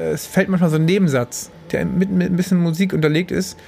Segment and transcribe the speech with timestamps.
[0.00, 3.58] äh, es fällt manchmal so ein Nebensatz, der mit, mit ein bisschen Musik unterlegt ist,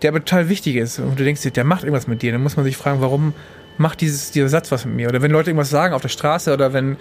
[0.00, 0.98] der aber total wichtig ist.
[0.98, 2.32] Und du denkst dir, der macht irgendwas mit dir.
[2.32, 3.34] Dann muss man sich fragen, warum
[3.78, 5.08] macht dieses, dieser Satz was mit mir?
[5.08, 6.96] Oder wenn Leute irgendwas sagen auf der Straße oder wenn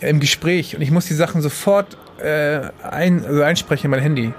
[0.00, 4.32] im Gespräch und ich muss die Sachen sofort äh, ein, also einsprechen in mein Handy.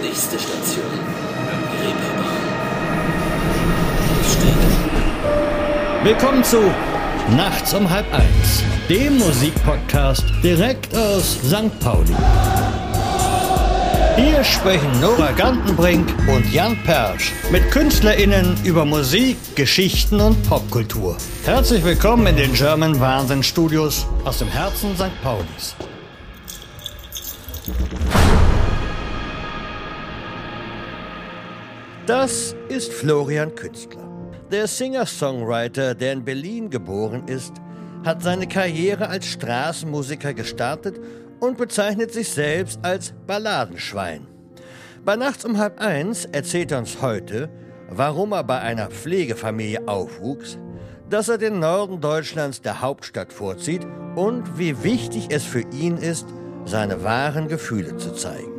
[0.00, 0.84] Nächste Station.
[6.04, 6.58] Willkommen zu
[7.36, 11.78] Nachts um halb eins, dem Musikpodcast direkt aus St.
[11.78, 12.14] Pauli.
[14.16, 21.18] Hier sprechen Nora Gantenbrink und Jan Persch mit KünstlerInnen über Musik, Geschichten und Popkultur.
[21.44, 25.22] Herzlich willkommen in den German Wahnsinn Studios aus dem Herzen St.
[25.22, 25.76] Paulis.
[32.06, 34.07] Das ist Florian Künstler.
[34.50, 37.52] Der Singer-Songwriter, der in Berlin geboren ist,
[38.02, 40.98] hat seine Karriere als Straßenmusiker gestartet
[41.38, 44.26] und bezeichnet sich selbst als Balladenschwein.
[45.04, 47.50] Bei Nachts um halb eins erzählt er uns heute,
[47.90, 50.58] warum er bei einer Pflegefamilie aufwuchs,
[51.10, 53.86] dass er den Norden Deutschlands der Hauptstadt vorzieht
[54.16, 56.26] und wie wichtig es für ihn ist,
[56.64, 58.52] seine wahren Gefühle zu zeigen.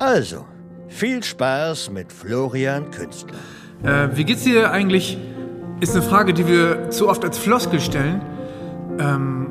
[0.00, 0.44] Also,
[0.88, 3.38] viel Spaß mit Florian Künstler.
[3.82, 5.18] Äh, wie geht's dir eigentlich?
[5.80, 8.20] Ist eine Frage, die wir zu oft als Floskel stellen.
[8.98, 9.46] Ähm,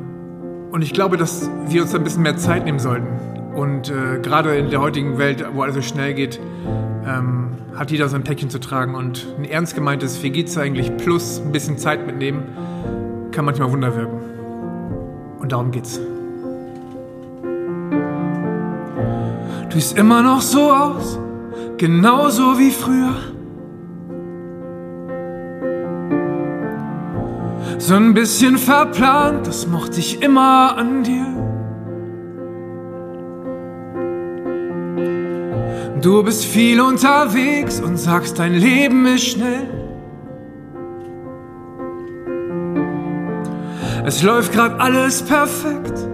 [0.70, 3.08] und ich glaube, dass wir uns ein bisschen mehr Zeit nehmen sollten.
[3.54, 6.38] Und äh, gerade in der heutigen Welt, wo alles so schnell geht,
[7.04, 8.94] ähm, hat jeder sein Päckchen zu tragen.
[8.94, 12.44] Und ein ernst gemeintes Wie geht's eigentlich plus ein bisschen Zeit mitnehmen,
[13.32, 14.20] kann manchmal Wunder wirken.
[15.40, 15.98] Und darum geht's.
[19.68, 21.18] Du siehst immer noch so aus,
[21.78, 23.16] genauso wie früher.
[27.80, 31.26] So ein bisschen verplant, das mochte ich immer an dir.
[36.02, 39.66] Du bist viel unterwegs und sagst, dein Leben ist schnell.
[44.04, 46.06] Es läuft grad alles perfekt,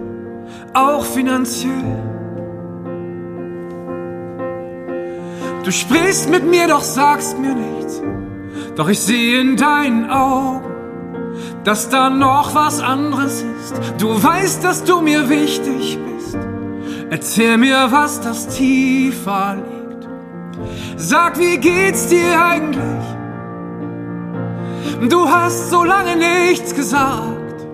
[0.73, 1.99] auch finanziell.
[5.65, 8.01] Du sprichst mit mir, doch sagst mir nichts.
[8.77, 10.76] Doch ich sehe in deinen Augen,
[11.67, 13.75] dass da noch was anderes ist.
[13.99, 16.37] Du weißt, dass du mir wichtig bist.
[17.09, 20.07] Erzähl mir, was das tiefer liegt.
[20.95, 23.05] Sag, wie geht's dir eigentlich?
[25.09, 27.65] Du hast so lange nichts gesagt.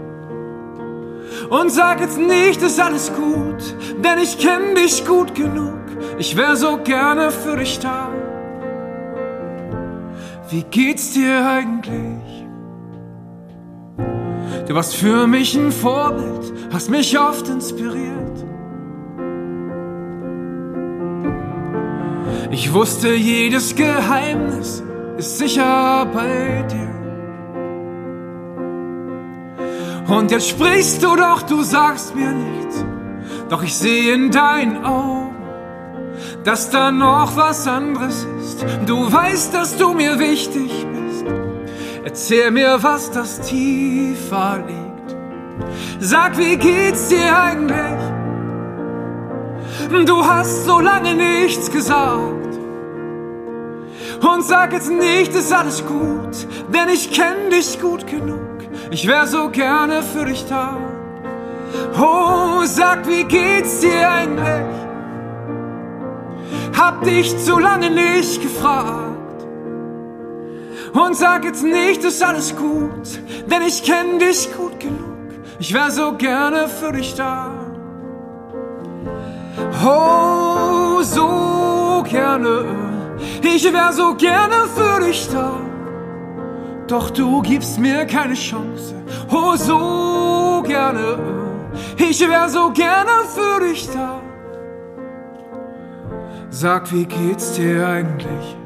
[1.51, 5.83] Und sag jetzt nicht, ist alles gut, denn ich kenn dich gut genug.
[6.17, 8.09] Ich wär so gerne für dich da.
[10.49, 12.22] Wie geht's dir eigentlich?
[14.67, 18.23] Du warst für mich ein Vorbild, hast mich oft inspiriert.
[22.51, 24.83] Ich wusste, jedes Geheimnis
[25.17, 26.93] ist sicher bei dir.
[30.15, 32.85] Und jetzt sprichst du doch, du sagst mir nichts.
[33.49, 35.35] Doch ich sehe in deinen Augen,
[36.43, 38.65] dass da noch was anderes ist.
[38.85, 41.25] Du weißt, dass du mir wichtig bist.
[42.05, 45.15] Erzähl mir, was das tiefer liegt.
[45.99, 48.03] Sag, wie geht's dir eigentlich?
[50.05, 52.59] Du hast so lange nichts gesagt.
[54.21, 58.39] Und sag jetzt nicht, ist alles gut, denn ich kenn dich gut genug.
[58.91, 60.77] Ich wär so gerne für dich da.
[61.97, 64.75] Oh, sag, wie geht's dir eigentlich?
[66.77, 69.12] Hab dich zu lange nicht gefragt.
[70.93, 75.03] Und sag jetzt nicht, ist alles gut, denn ich kenn dich gut genug.
[75.59, 77.51] Ich wär so gerne für dich da.
[79.83, 82.65] Oh, so gerne.
[83.41, 85.59] Ich wär so gerne für dich da.
[86.87, 88.93] Doch du gibst mir keine Chance.
[89.31, 91.17] Oh, so gerne.
[91.97, 94.21] Ich wär so gerne für dich da.
[96.49, 98.62] Sag, wie geht's dir eigentlich?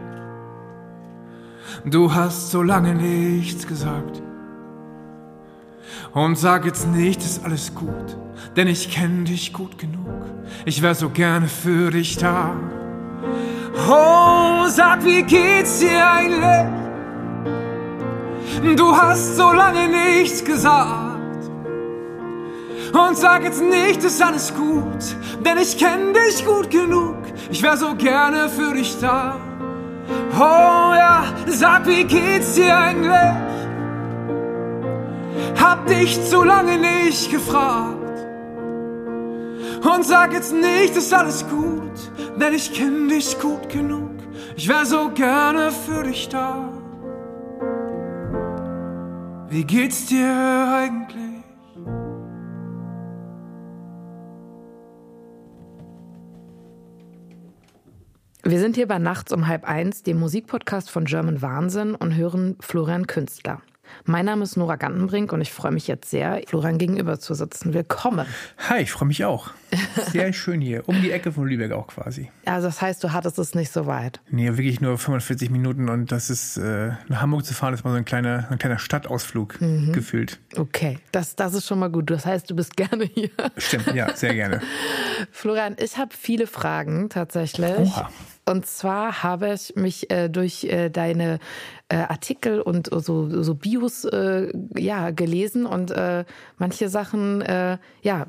[1.89, 4.21] Du hast so lange nichts gesagt.
[6.13, 8.17] Und sag jetzt nicht, ist alles gut,
[8.57, 10.25] denn ich kenn dich gut genug.
[10.65, 12.57] Ich wär so gerne für dich da.
[13.89, 16.67] Oh, sag, wie geht's dir eigentlich?
[18.75, 21.49] Du hast so lange nichts gesagt.
[22.91, 27.15] Und sag jetzt nicht, ist alles gut, denn ich kenn dich gut genug.
[27.49, 29.46] Ich wär so gerne für dich da.
[30.39, 33.35] Oh ja, sag, wie geht's dir eigentlich?
[35.59, 37.97] Hab dich zu lange nicht gefragt.
[39.83, 44.11] Und sag jetzt nicht, ist alles gut, denn ich kenn dich gut genug.
[44.55, 46.69] Ich wär so gerne für dich da.
[49.49, 51.26] Wie geht's dir eigentlich?
[58.49, 62.55] Wir sind hier bei Nachts um halb eins, dem Musikpodcast von German Wahnsinn und hören
[62.61, 63.61] Florian Künstler.
[64.05, 67.73] Mein Name ist Nora Gantenbrink und ich freue mich jetzt sehr, Florian gegenüber zu sitzen.
[67.73, 68.25] Willkommen.
[68.69, 69.51] Hi, ich freue mich auch.
[70.11, 70.87] Sehr schön hier.
[70.87, 72.31] Um die Ecke von Lübeck auch quasi.
[72.45, 74.21] Also das heißt, du hattest es nicht so weit.
[74.29, 77.91] Nee, wirklich nur 45 Minuten und das ist, äh, nach Hamburg zu fahren, ist mal
[77.91, 79.91] so ein kleiner, ein kleiner Stadtausflug mhm.
[79.91, 80.39] gefühlt.
[80.55, 82.09] Okay, das, das ist schon mal gut.
[82.09, 83.29] Das heißt, du bist gerne hier.
[83.57, 84.61] Stimmt, ja, sehr gerne.
[85.31, 87.77] Florian, ich habe viele Fragen tatsächlich.
[87.77, 88.09] Oha.
[88.47, 91.39] Und zwar habe ich mich äh, durch äh, deine
[91.89, 96.23] äh, Artikel und so, so Bios äh, ja, gelesen und äh,
[96.57, 98.25] manche Sachen, äh, ja,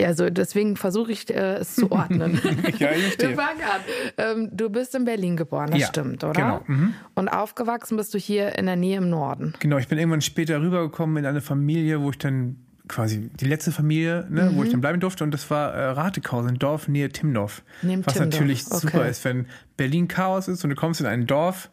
[0.00, 2.40] also deswegen versuche ich es zu ordnen.
[2.78, 3.20] ja, ich.
[3.20, 3.80] Wir fangen an.
[4.16, 6.32] Ähm, du bist in Berlin geboren, das ja, stimmt, oder?
[6.32, 6.60] Genau.
[6.66, 6.94] Mhm.
[7.14, 9.52] Und aufgewachsen bist du hier in der Nähe im Norden.
[9.58, 12.56] Genau, ich bin irgendwann später rübergekommen in eine Familie, wo ich dann
[12.88, 14.56] quasi die letzte Familie, ne, mhm.
[14.56, 15.24] wo ich dann bleiben durfte.
[15.24, 17.62] Und das war äh, Ratekau, ein Dorf nähe Timdorf.
[17.82, 18.32] Neben was Timdorf.
[18.32, 18.78] natürlich okay.
[18.78, 19.46] super ist, wenn
[19.76, 21.70] Berlin Chaos ist und du kommst in ein Dorf,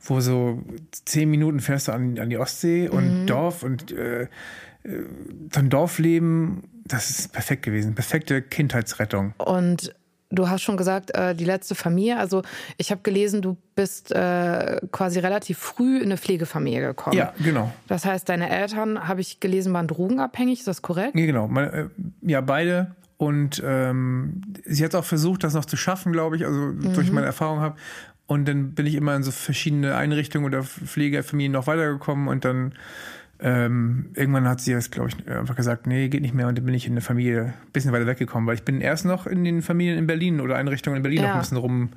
[0.00, 3.26] wo so zehn Minuten fährst du an, an die Ostsee und mhm.
[3.26, 4.28] Dorf und äh, äh
[5.52, 7.94] so ein Dorfleben, das ist perfekt gewesen.
[7.94, 9.34] Perfekte Kindheitsrettung.
[9.38, 9.94] Und
[10.30, 12.18] Du hast schon gesagt, äh, die letzte Familie.
[12.18, 12.42] Also
[12.76, 17.16] ich habe gelesen, du bist äh, quasi relativ früh in eine Pflegefamilie gekommen.
[17.16, 17.72] Ja, genau.
[17.86, 20.58] Das heißt, deine Eltern, habe ich gelesen, waren drogenabhängig.
[20.58, 21.16] Ist das korrekt?
[21.16, 21.48] Ja, genau.
[21.48, 21.88] Meine, äh,
[22.22, 22.94] ja, beide.
[23.16, 26.92] Und ähm, sie hat auch versucht, das noch zu schaffen, glaube ich, also mhm.
[26.92, 27.76] durch meine Erfahrung habe.
[28.26, 32.74] Und dann bin ich immer in so verschiedene Einrichtungen oder Pflegefamilien noch weitergekommen und dann
[33.40, 36.48] ähm, irgendwann hat sie das, glaube ich, einfach gesagt, nee, geht nicht mehr.
[36.48, 39.04] Und dann bin ich in der Familie ein bisschen weiter weggekommen, weil ich bin erst
[39.04, 41.28] noch in den Familien in Berlin oder Einrichtungen in Berlin ja.
[41.28, 41.90] noch ein bisschen rum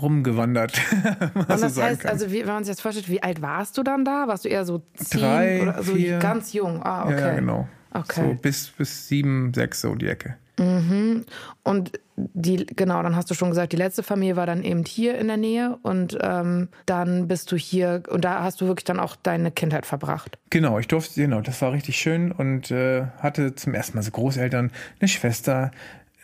[0.00, 0.80] rumgewandert.
[1.34, 2.10] und das heißt, kann.
[2.10, 4.26] also wie, wenn man sich jetzt vorstellt, wie alt warst du dann da?
[4.26, 6.18] Warst du eher so zehn Drei, oder so vier.
[6.18, 6.82] ganz jung?
[6.82, 7.20] Ah, okay.
[7.20, 7.68] Ja, genau.
[7.92, 8.22] Okay.
[8.30, 10.36] So bis, bis sieben, sechs, so die Ecke.
[10.58, 11.24] Mhm.
[11.62, 15.18] Und die, genau, dann hast du schon gesagt, die letzte Familie war dann eben hier
[15.18, 19.00] in der Nähe und ähm, dann bist du hier und da hast du wirklich dann
[19.00, 20.38] auch deine Kindheit verbracht.
[20.50, 24.12] Genau, ich durfte, genau, das war richtig schön und äh, hatte zum ersten Mal so
[24.12, 24.70] Großeltern,
[25.00, 25.72] eine Schwester,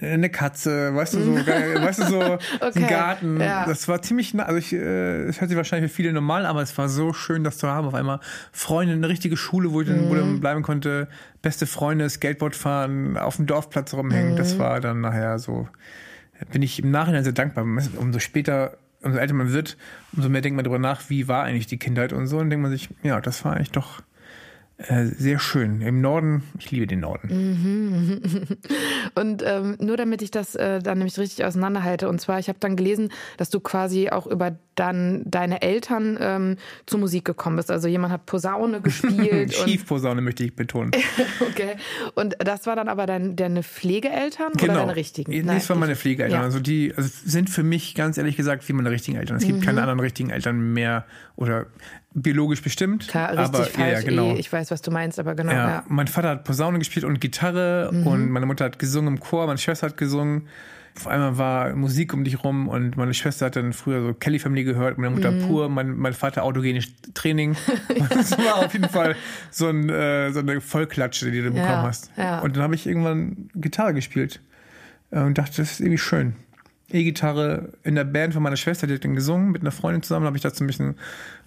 [0.00, 2.20] eine Katze, weißt du, so, weißt du, so
[2.60, 2.70] okay.
[2.74, 3.40] ein Garten.
[3.40, 3.66] Ja.
[3.66, 6.76] Das war ziemlich, also ich, äh, es hört sich wahrscheinlich für viele normal, aber es
[6.78, 7.86] war so schön, das zu haben.
[7.86, 8.20] Auf einmal
[8.52, 10.14] Freunde, eine richtige Schule, wo ich dann, mhm.
[10.14, 11.08] dann bleiben konnte,
[11.42, 14.32] beste Freunde, Skateboard fahren, auf dem Dorfplatz rumhängen.
[14.32, 14.36] Mhm.
[14.36, 15.68] Das war dann nachher so,
[16.52, 17.64] bin ich im Nachhinein sehr dankbar.
[17.64, 19.76] Umso später, umso älter man wird,
[20.14, 22.38] umso mehr denkt man darüber nach, wie war eigentlich die Kindheit und so.
[22.38, 24.02] Und denkt man sich, ja, das war eigentlich doch
[24.88, 25.82] äh, sehr schön.
[25.82, 27.28] Im Norden, ich liebe den Norden.
[27.28, 28.20] Mhm.
[29.14, 32.58] Und ähm, nur damit ich das äh, dann nämlich richtig auseinanderhalte, und zwar, ich habe
[32.60, 36.56] dann gelesen, dass du quasi auch über dann deine Eltern ähm,
[36.86, 37.70] zur Musik gekommen bist.
[37.70, 39.52] Also jemand hat Posaune gespielt.
[39.52, 40.92] Schiefposaune möchte ich betonen.
[41.40, 41.76] okay.
[42.14, 44.72] Und das war dann aber dein, deine Pflegeeltern genau.
[44.72, 45.32] oder deine richtigen?
[45.32, 46.40] Nein, das waren meine Pflegeeltern.
[46.40, 46.44] Ja.
[46.44, 49.36] Also die also sind für mich ganz ehrlich gesagt wie meine richtigen Eltern.
[49.36, 49.64] Es gibt mhm.
[49.64, 51.04] keine anderen richtigen Eltern mehr
[51.36, 51.66] oder
[52.12, 53.08] biologisch bestimmt.
[53.08, 53.92] Klar, richtig aber, falsch.
[53.92, 54.34] Ja, genau.
[54.36, 55.52] Ich weiß, was du meinst, aber genau.
[55.52, 55.84] Ja, ja.
[55.88, 58.06] Mein Vater hat Posaune gespielt und Gitarre Mhm.
[58.06, 60.48] und meine Mutter hat gesungen im Chor, meine Schwester hat gesungen.
[60.96, 64.40] Auf einmal war Musik um dich rum und meine Schwester hat dann früher so Kelly
[64.40, 65.46] Family gehört, meine Mutter Mhm.
[65.46, 67.56] pur, mein, mein Vater autogenes Training.
[68.10, 69.14] das war auf jeden Fall
[69.52, 72.10] so, ein, äh, so eine Vollklatsche, die du Ja, bekommen hast.
[72.16, 72.40] ja.
[72.40, 74.40] Und dann habe ich irgendwann Gitarre gespielt
[75.12, 76.34] äh, und dachte, das ist irgendwie schön.
[76.92, 80.26] E-Gitarre in der Band von meiner Schwester, die hat dann gesungen mit einer Freundin zusammen,
[80.26, 80.96] habe ich dazu ein bisschen,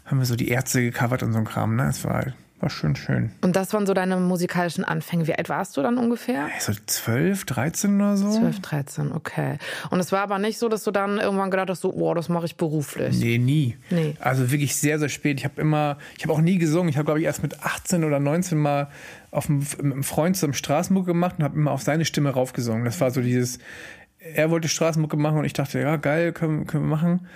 [0.06, 1.88] haben wir so die Ärzte gecovert und so ein Kram, ne?
[1.88, 2.26] Es war,
[2.60, 3.32] war schön, schön.
[3.42, 5.28] Und das waren so deine musikalischen Anfänge.
[5.28, 6.48] Wie alt warst du dann ungefähr?
[6.60, 8.32] So 12, 13 oder so?
[8.32, 9.58] 12, 13, okay.
[9.90, 12.30] Und es war aber nicht so, dass du dann irgendwann gedacht hast, so, oh, das
[12.30, 13.18] mache ich beruflich.
[13.18, 13.78] Nee, nie.
[13.90, 14.16] Nee.
[14.20, 15.40] Also wirklich sehr, sehr spät.
[15.40, 16.90] Ich habe immer, ich habe auch nie gesungen.
[16.90, 18.90] Ich habe, glaube ich, erst mit 18 oder 19 mal
[19.32, 22.86] auf einem, mit einem Freund zum Straßenmucke gemacht und habe immer auf seine Stimme raufgesungen.
[22.86, 23.60] Das war so dieses,
[24.20, 27.28] er wollte Straßenmucke machen und ich dachte, ja, geil, können, können wir machen.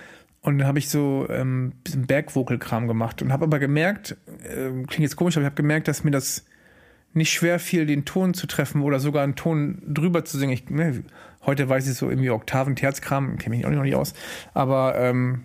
[0.48, 5.00] Und dann habe ich so ähm, bisschen Bergvocal-Kram gemacht und habe aber gemerkt, äh, klingt
[5.00, 6.46] jetzt komisch, aber ich habe gemerkt, dass mir das
[7.12, 10.54] nicht schwer fiel, den Ton zu treffen oder sogar einen Ton drüber zu singen.
[10.54, 11.04] Ich, ne,
[11.44, 14.14] heute weiß ich so irgendwie Oktaven, Terzkram, kenne mich auch noch nicht aus.
[14.54, 15.42] Aber ähm,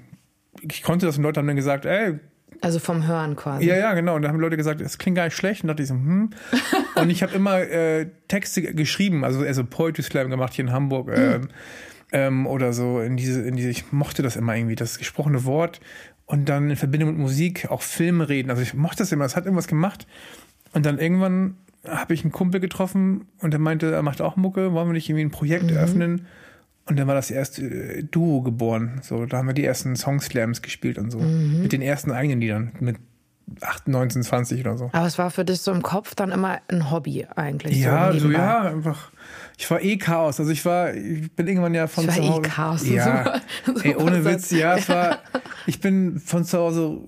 [0.62, 2.20] ich konnte das und Leute haben dann gesagt, ey,
[2.62, 3.66] Also vom Hören quasi.
[3.66, 4.16] ja, ja, genau.
[4.16, 5.64] Und da haben Leute gesagt, das klingt gar nicht schlecht.
[5.64, 6.30] Und dachte ich so, hm.
[6.96, 11.12] Und ich habe immer äh, Texte geschrieben, also, also Poetry Slam gemacht hier in Hamburg.
[11.14, 11.50] Ähm,
[12.14, 15.82] ähm, oder so in diese, in diese, ich mochte das immer irgendwie, das gesprochene Wort
[16.26, 18.50] und dann in Verbindung mit Musik auch Filme reden.
[18.50, 20.08] Also ich mochte das immer, es hat irgendwas gemacht.
[20.72, 24.72] Und dann irgendwann habe ich einen Kumpel getroffen und der meinte, er macht auch Mucke,
[24.72, 25.76] wollen wir nicht irgendwie ein Projekt mhm.
[25.76, 26.26] eröffnen?
[26.86, 29.00] Und dann war das erste äh, Duo geboren.
[29.02, 31.20] So, da haben wir die ersten Songslams gespielt und so.
[31.20, 31.62] Mhm.
[31.62, 32.74] Mit den ersten eigenen Liedern.
[32.80, 32.98] Mit
[33.62, 34.90] 8, 19, 20 oder so.
[34.94, 37.78] Aber es war für dich so im Kopf dann immer ein Hobby eigentlich.
[37.78, 39.12] Ja, so, so ja, einfach.
[39.58, 40.40] Ich war eh Chaos.
[40.40, 42.42] Also ich war, ich bin irgendwann ja von ich war zu eh Hause.
[42.42, 42.88] Eh Chaos.
[42.88, 43.18] Ja,
[43.66, 45.20] super, super ey, ohne Witz, ja, es war,
[45.68, 47.00] ich bin von zu Hause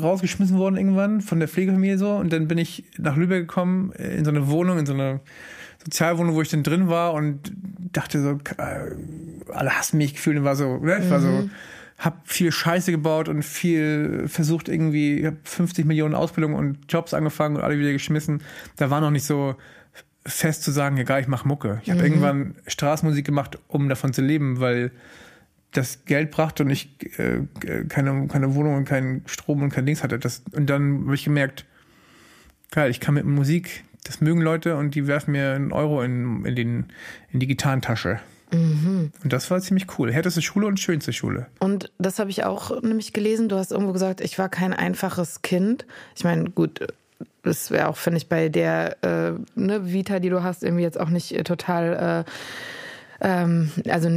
[0.00, 4.24] rausgeschmissen worden irgendwann von der Pflegefamilie so und dann bin ich nach Lübeck gekommen in
[4.24, 5.20] so eine Wohnung, in so eine
[5.84, 7.52] Sozialwohnung, wo ich dann drin war und
[7.92, 8.90] dachte so, äh,
[9.52, 10.98] alle hassen mich gefühlt und war so, ne?
[11.02, 11.50] Ich war so, mhm.
[11.98, 17.12] Hab viel Scheiße gebaut und viel versucht irgendwie, ich hab 50 Millionen Ausbildungen und Jobs
[17.12, 18.42] angefangen und alle wieder geschmissen.
[18.76, 19.56] Da war noch nicht so
[20.24, 21.80] fest zu sagen, egal, ich mach Mucke.
[21.82, 22.06] Ich habe mhm.
[22.06, 24.92] irgendwann Straßenmusik gemacht, um davon zu leben, weil
[25.72, 27.40] das Geld brachte und ich äh,
[27.88, 30.18] keine, keine Wohnung und keinen Strom und kein Dings hatte.
[30.18, 31.66] Das, und dann habe ich gemerkt,
[32.70, 36.44] geil, ich kann mit Musik das mögen Leute und die werfen mir einen Euro in,
[36.44, 36.86] in, den,
[37.30, 38.20] in die Gitarrentasche.
[38.52, 39.12] Mhm.
[39.22, 40.12] Und das war ziemlich cool.
[40.12, 41.46] Härteste Schule und schönste Schule.
[41.58, 43.48] Und das habe ich auch nämlich gelesen.
[43.48, 45.86] Du hast irgendwo gesagt, ich war kein einfaches Kind.
[46.16, 46.86] Ich meine, gut,
[47.42, 50.98] das wäre auch, finde ich, bei der äh, ne, Vita, die du hast, irgendwie jetzt
[50.98, 52.24] auch nicht äh, total.
[52.26, 52.30] Äh,
[53.20, 54.08] ähm, also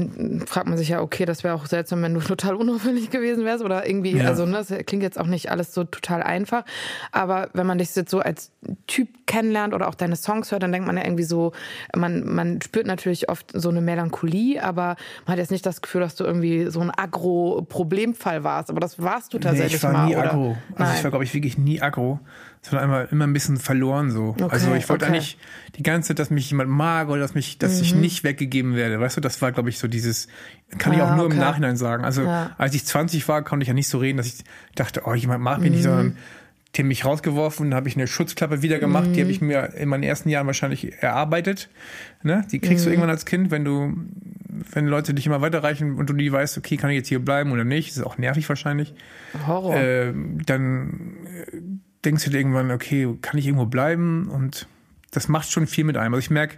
[0.46, 3.63] fragt man sich ja, okay, das wäre auch seltsam, wenn du total unauffällig gewesen wärst
[3.63, 4.27] oder irgendwie, ja.
[4.27, 6.63] also ne, das klingt jetzt auch nicht alles so total einfach,
[7.12, 8.51] aber wenn man dich jetzt so als
[8.88, 11.51] Typ kennenlernt oder auch deine Songs hört, dann denkt man ja irgendwie so,
[11.96, 16.01] man, man spürt natürlich oft so eine Melancholie, aber man hat jetzt nicht das Gefühl,
[16.01, 19.93] dass du irgendwie so ein Agro-Problemfall warst, aber das warst du tatsächlich nee, ich war
[19.93, 20.31] mal, nie oder?
[20.31, 20.48] Agro.
[20.50, 20.93] Also Nein.
[20.98, 22.20] ich war, glaube ich, wirklich nie Agro
[22.61, 24.35] sondern einmal immer ein bisschen verloren so.
[24.39, 25.13] Okay, also ich wollte okay.
[25.13, 25.37] eigentlich
[25.77, 27.81] die ganze Zeit, dass mich jemand mag oder dass mich, dass mhm.
[27.81, 28.99] ich nicht weggegeben werde.
[28.99, 30.27] Weißt du, das war, glaube ich, so dieses,
[30.77, 31.33] kann ich auch nur okay.
[31.33, 32.05] im Nachhinein sagen.
[32.05, 32.51] Also ja.
[32.57, 34.43] als ich 20 war, konnte ich ja nicht so reden, dass ich
[34.75, 35.75] dachte, oh, jemand mag mich mhm.
[35.75, 36.17] nicht, sondern
[36.75, 39.13] die haben mich rausgeworfen, habe ich eine Schutzklappe wieder gemacht, mhm.
[39.13, 41.69] die habe ich mir in meinen ersten Jahren wahrscheinlich erarbeitet.
[42.21, 42.45] Ne?
[42.51, 42.93] Die kriegst du mhm.
[42.93, 43.93] irgendwann als Kind, wenn du,
[44.71, 47.51] wenn Leute dich immer weiterreichen und du nie weißt, okay, kann ich jetzt hier bleiben
[47.51, 48.93] oder nicht, das ist auch nervig wahrscheinlich.
[49.47, 49.75] Horror.
[49.75, 50.13] Äh,
[50.45, 54.27] dann denkst du dir irgendwann, okay, kann ich irgendwo bleiben?
[54.29, 54.67] Und
[55.12, 56.13] das macht schon viel mit einem.
[56.13, 56.58] Also ich merke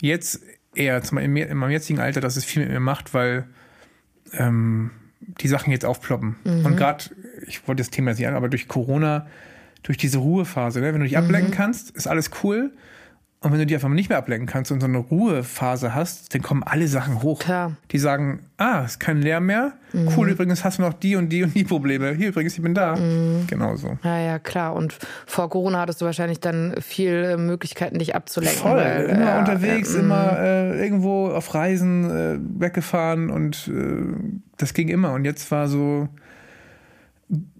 [0.00, 0.42] jetzt
[0.74, 3.44] eher in meinem jetzigen Alter, dass es viel mit mir macht, weil
[4.32, 4.90] ähm,
[5.20, 6.36] die Sachen jetzt aufploppen.
[6.44, 6.66] Mhm.
[6.66, 7.04] Und gerade,
[7.46, 9.26] ich wollte das Thema jetzt nicht an, aber durch Corona,
[9.82, 10.92] durch diese Ruhephase, ne?
[10.92, 11.24] wenn du dich mhm.
[11.24, 12.72] ablenken kannst, ist alles cool.
[13.40, 16.34] Und wenn du die einfach mal nicht mehr ablenken kannst und so eine Ruhephase hast,
[16.34, 17.38] dann kommen alle Sachen hoch.
[17.38, 17.76] Klar.
[17.92, 19.74] Die sagen, ah, ist kein Lärm mehr.
[19.92, 20.08] Mhm.
[20.16, 22.14] Cool, übrigens hast du noch die und die und die Probleme.
[22.14, 22.96] Hier übrigens, ich bin da.
[22.96, 23.46] Mhm.
[23.46, 23.96] Genau so.
[24.02, 24.74] Ja, ja, klar.
[24.74, 28.58] Und vor Corona hattest du wahrscheinlich dann viele Möglichkeiten, dich abzulenken.
[28.58, 28.76] Voll.
[28.76, 30.38] Weil, immer ja, unterwegs, ja, immer mhm.
[30.38, 34.16] äh, irgendwo auf Reisen äh, weggefahren und äh,
[34.56, 35.12] das ging immer.
[35.12, 36.08] Und jetzt war so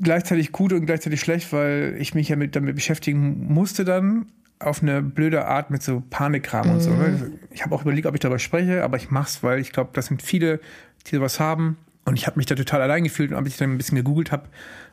[0.03, 4.27] gleichzeitig gut und gleichzeitig schlecht, weil ich mich ja mit, damit beschäftigen musste dann
[4.61, 6.73] auf eine blöde Art mit so Panikkram mhm.
[6.75, 6.91] und so.
[6.91, 7.09] Ne?
[7.09, 7.38] Mhm.
[7.50, 10.07] Ich habe auch überlegt, ob ich darüber spreche, aber ich mach's, weil ich glaube, das
[10.07, 10.61] sind viele,
[11.07, 11.77] die sowas haben.
[12.05, 14.33] Und ich habe mich da total allein gefühlt und als ich dann ein bisschen gegoogelt
[14.33, 14.45] habe,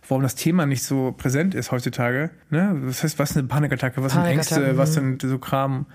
[0.07, 2.29] warum das Thema nicht so präsent ist heutzutage.
[2.49, 2.81] Ne?
[2.85, 5.85] Das heißt, was ist eine Panikattacke, was sind Ängste, was sind so Kram.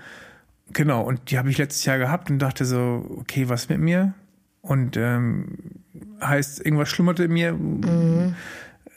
[0.73, 4.13] Genau, und die habe ich letztes Jahr gehabt und dachte so, okay, was mit mir?
[4.61, 5.57] Und ähm,
[6.21, 7.53] heißt, irgendwas schlummerte in mir.
[7.53, 8.35] Mhm.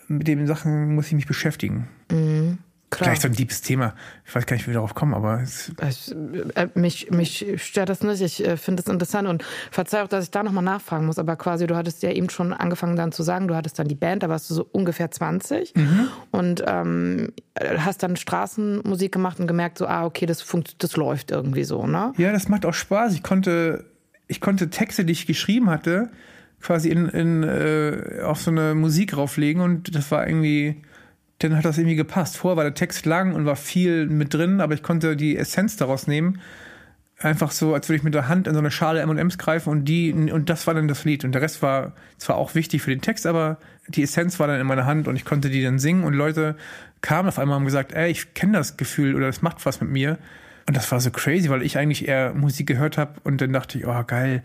[0.09, 1.89] Mit den Sachen muss ich mich beschäftigen.
[2.11, 2.59] Mhm.
[2.95, 3.11] Klar.
[3.11, 3.95] Gleich so ein deepes Thema.
[4.25, 6.15] Ich weiß gar nicht, wie wir darauf kommen, aber es ich,
[6.55, 8.21] äh, mich, mich stört das nicht.
[8.21, 11.19] Ich äh, finde es interessant und verzeih auch, dass ich da nochmal nachfragen muss.
[11.19, 13.97] Aber quasi, du hattest ja eben schon angefangen dann zu sagen, du hattest dann die
[13.97, 16.09] Band, da warst du so ungefähr 20 mhm.
[16.31, 21.33] und ähm, hast dann Straßenmusik gemacht und gemerkt, so, ah, okay, das, funkt, das läuft
[21.33, 22.13] irgendwie so, ne?
[22.17, 23.15] Ja, das macht auch Spaß.
[23.15, 23.85] Ich konnte,
[24.29, 26.11] ich konnte Texte, die ich geschrieben hatte,
[26.61, 30.83] quasi in, in, äh, auf so eine Musik rauflegen und das war irgendwie
[31.49, 32.37] dann hat das irgendwie gepasst.
[32.37, 35.77] Vorher war der Text lang und war viel mit drin, aber ich konnte die Essenz
[35.77, 36.41] daraus nehmen.
[37.19, 39.85] Einfach so, als würde ich mit der Hand in so eine Schale M&M's greifen und
[39.85, 41.25] die, und das war dann das Lied.
[41.25, 43.59] Und der Rest war zwar auch wichtig für den Text, aber
[43.89, 46.57] die Essenz war dann in meiner Hand und ich konnte die dann singen und Leute
[47.03, 49.81] kamen auf einmal und haben gesagt, ey, ich kenne das Gefühl oder das macht was
[49.81, 50.19] mit mir.
[50.67, 53.79] Und das war so crazy, weil ich eigentlich eher Musik gehört habe und dann dachte
[53.79, 54.43] ich, oh geil,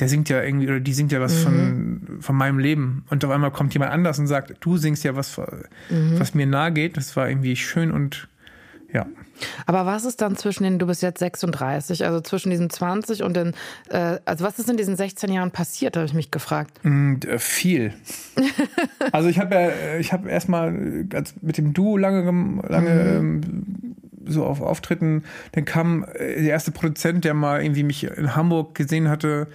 [0.00, 1.42] der singt ja irgendwie oder die singt ja was mhm.
[1.42, 3.04] von, von meinem Leben.
[3.10, 5.38] Und auf einmal kommt jemand anders und sagt, du singst ja was,
[5.88, 6.18] mhm.
[6.18, 6.96] was mir nahe geht.
[6.96, 8.28] Das war irgendwie schön und
[8.92, 9.06] ja.
[9.66, 13.34] Aber was ist dann zwischen den, du bist jetzt 36, also zwischen diesen 20 und
[13.36, 13.52] den,
[13.90, 16.78] äh, also was ist in diesen 16 Jahren passiert, habe ich mich gefragt.
[16.84, 17.92] Mm, viel.
[19.12, 22.22] also ich habe ja, ich habe erstmal mit dem Duo lange,
[22.68, 23.42] lange mhm.
[23.44, 23.94] Ähm,
[24.26, 28.74] so auf Auftritten, dann kam äh, der erste Produzent, der mal irgendwie mich in Hamburg
[28.74, 29.48] gesehen hatte,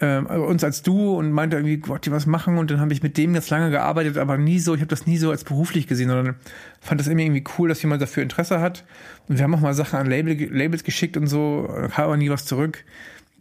[0.00, 3.02] äh, uns als Du und meinte irgendwie, Gott, die was machen und dann habe ich
[3.02, 5.86] mit dem ganz lange gearbeitet, aber nie so, ich habe das nie so als beruflich
[5.86, 6.36] gesehen, sondern
[6.80, 8.84] fand das irgendwie cool, dass jemand dafür Interesse hat
[9.28, 12.30] und wir haben auch mal Sachen an Label, Labels geschickt und so, kam aber nie
[12.30, 12.84] was zurück.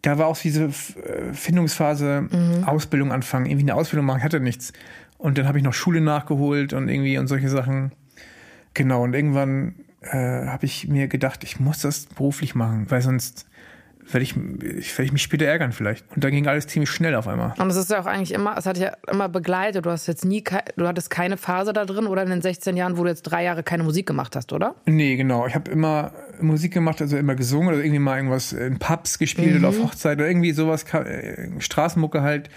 [0.02, 2.64] Da war auch diese äh, Findungsphase, mhm.
[2.66, 4.74] Ausbildung anfangen, irgendwie eine Ausbildung machen, ich hatte nichts.
[5.18, 7.92] Und dann habe ich noch Schule nachgeholt und irgendwie und solche Sachen.
[8.76, 13.48] Genau, und irgendwann äh, habe ich mir gedacht, ich muss das beruflich machen, weil sonst
[14.12, 16.06] werde ich, werde ich mich später ärgern vielleicht.
[16.16, 17.54] Und da ging alles ziemlich schnell auf einmal.
[17.58, 19.86] Und es ist ja auch eigentlich immer, es hat ja immer begleitet.
[19.86, 20.44] Du hast jetzt nie,
[20.76, 23.44] du hattest keine Phase da drin oder in den 16 Jahren, wo du jetzt drei
[23.44, 24.76] Jahre keine Musik gemacht hast, oder?
[24.86, 25.46] Nee, genau.
[25.48, 29.54] Ich habe immer Musik gemacht, also immer gesungen oder irgendwie mal irgendwas in Pubs gespielt
[29.54, 29.60] mhm.
[29.60, 32.50] oder auf Hochzeit oder irgendwie sowas, äh, Straßenmucke halt.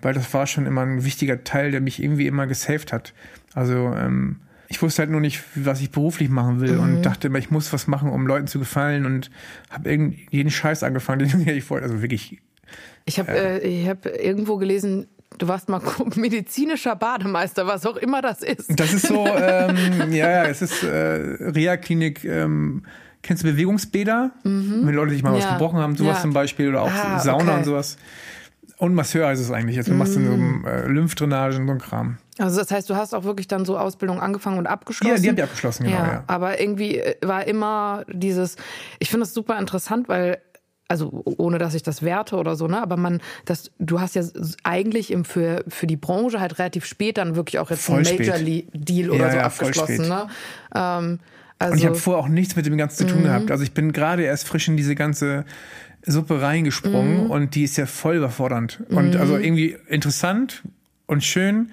[0.00, 3.14] Weil das war schon immer ein wichtiger Teil, der mich irgendwie immer gesaved hat.
[3.54, 4.36] Also, ähm,
[4.68, 6.82] ich wusste halt nur nicht, was ich beruflich machen will mhm.
[6.82, 9.30] und dachte immer, ich muss was machen, um Leuten zu gefallen und
[9.70, 9.90] habe
[10.30, 11.86] jeden Scheiß angefangen, den ich wollte.
[11.86, 12.38] Also wirklich.
[13.06, 15.06] Ich habe äh, ich hab irgendwo gelesen,
[15.38, 15.80] du warst mal
[16.16, 18.78] medizinischer Bademeister, was auch immer das ist.
[18.78, 22.24] Das ist so, ähm, ja, ja, es ist äh, Reha-Klinik.
[22.24, 22.82] Ähm,
[23.22, 24.32] kennst du Bewegungsbäder?
[24.44, 24.82] Mhm.
[24.84, 25.38] Wenn Leute sich mal ja.
[25.38, 26.22] was gebrochen haben, sowas ja.
[26.22, 27.58] zum Beispiel, oder auch ah, Sauna okay.
[27.58, 27.96] und sowas.
[28.78, 29.76] Und Masseur ist es eigentlich.
[29.76, 30.64] Jetzt also, machst du so mm.
[30.64, 32.18] äh, Lymphdrainage und so ein Kram.
[32.38, 35.16] Also das heißt, du hast auch wirklich dann so Ausbildung angefangen und abgeschlossen?
[35.16, 35.96] Ja, die habe ich abgeschlossen, genau.
[35.96, 36.24] Ja, ja.
[36.28, 38.56] Aber irgendwie äh, war immer dieses,
[39.00, 40.38] ich finde das super interessant, weil
[40.90, 42.80] also ohne dass ich das werte oder so, ne?
[42.80, 44.22] Aber man, das, du hast ja
[44.62, 48.16] eigentlich im, für, für die Branche halt relativ spät dann wirklich auch jetzt voll einen
[48.16, 50.28] Major Deal oder ja, so ja, abgeschlossen, ne?
[50.74, 51.18] Ähm,
[51.58, 53.24] also, und ich habe vorher auch nichts mit dem Ganzen zu tun mhm.
[53.24, 53.50] gehabt.
[53.50, 55.44] Also ich bin gerade erst frisch in diese ganze
[56.04, 57.30] Suppe reingesprungen mhm.
[57.30, 58.82] und die ist ja voll überfordernd.
[58.88, 59.20] Und mhm.
[59.20, 60.62] also irgendwie interessant
[61.06, 61.70] und schön,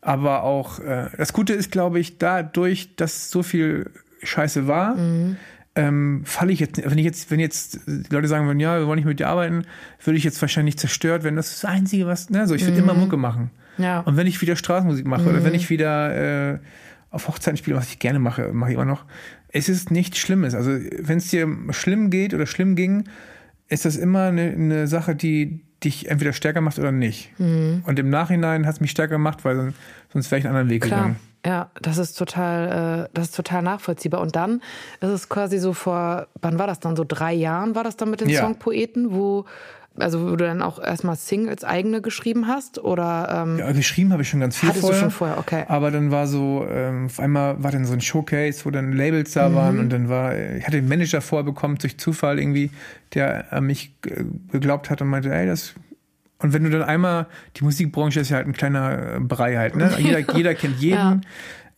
[0.00, 3.90] aber auch äh, das Gute ist, glaube ich, dadurch, dass so viel
[4.22, 5.36] Scheiße war, mhm.
[5.74, 8.86] ähm, falle ich jetzt, wenn ich jetzt, wenn jetzt die Leute sagen würden, ja, wir
[8.86, 9.64] wollen nicht mit dir arbeiten,
[10.02, 11.36] würde ich jetzt wahrscheinlich zerstört werden.
[11.36, 13.00] Das ist das Einzige, was, ne, so ich will immer mhm.
[13.00, 13.50] Mucke machen.
[13.78, 14.00] Ja.
[14.00, 15.56] Und wenn ich wieder Straßenmusik mache oder wenn mhm.
[15.56, 16.58] ich wieder äh,
[17.10, 19.04] auf Hochzeiten spiele, was ich gerne mache, mache ich immer noch,
[19.48, 20.54] es ist nichts Schlimmes.
[20.54, 23.04] Also wenn es dir schlimm geht oder schlimm ging,
[23.68, 27.38] ist das immer eine, eine Sache, die dich entweder stärker macht oder nicht.
[27.38, 27.82] Mhm.
[27.86, 29.74] Und im Nachhinein hat es mich stärker gemacht, weil
[30.12, 31.00] sonst wäre ich einen anderen Weg Klar.
[31.00, 31.20] gegangen.
[31.46, 34.20] Ja, das ist total, äh, das ist total nachvollziehbar.
[34.22, 34.62] Und dann
[35.00, 36.96] ist es quasi so vor, wann war das dann?
[36.96, 38.40] So drei Jahren war das dann mit den ja.
[38.40, 39.44] Songpoeten, wo
[39.96, 44.22] also wo du dann auch erstmal Singles eigene geschrieben hast oder ähm, ja, geschrieben habe
[44.22, 44.98] ich schon ganz viel hattest vorher.
[44.98, 45.64] du schon vorher, okay.
[45.68, 49.32] Aber dann war so ähm, auf einmal war dann so ein Showcase, wo dann Labels
[49.32, 49.54] da mhm.
[49.54, 52.70] waren und dann war ich hatte den Manager vorbekommen durch Zufall irgendwie,
[53.14, 53.94] der an mich
[54.50, 55.74] geglaubt hat und meinte, ey, das
[56.38, 57.26] und wenn du dann einmal
[57.56, 59.90] die Musikbranche ist ja halt ein kleiner Brei halt, ne?
[59.98, 60.98] Jeder, jeder kennt jeden.
[60.98, 61.20] Ja.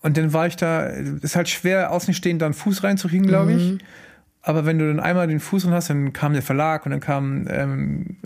[0.02, 3.72] Und dann war ich da, ist halt schwer außenstehend da einen Fuß reinzukriegen, glaube ich.
[3.72, 3.79] Mhm.
[4.46, 7.00] Aber wenn du dann einmal den Fuß drin hast, dann kam der Verlag und dann
[7.00, 8.16] kam ähm,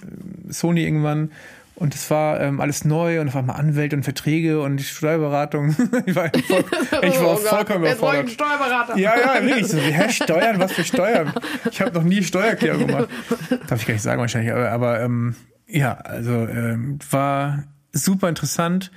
[0.50, 1.30] Sony irgendwann
[1.76, 5.74] und es war ähm, alles neu und auf einmal Anwälte und Verträge und die Steuerberatung.
[6.06, 6.64] ich war, voll,
[7.02, 8.24] ich war oh vollkommen Gott, überfordert.
[8.24, 8.98] Jetzt Steuerberater.
[8.98, 9.78] Ja, ja, wirklich so.
[9.78, 10.60] Hä, Steuern?
[10.60, 11.32] Was für Steuern?
[11.70, 13.08] Ich habe noch nie Steuererklärung gemacht.
[13.66, 14.52] Darf ich gar nicht sagen wahrscheinlich.
[14.52, 18.90] Aber, aber ähm, ja, also ähm, war super interessant.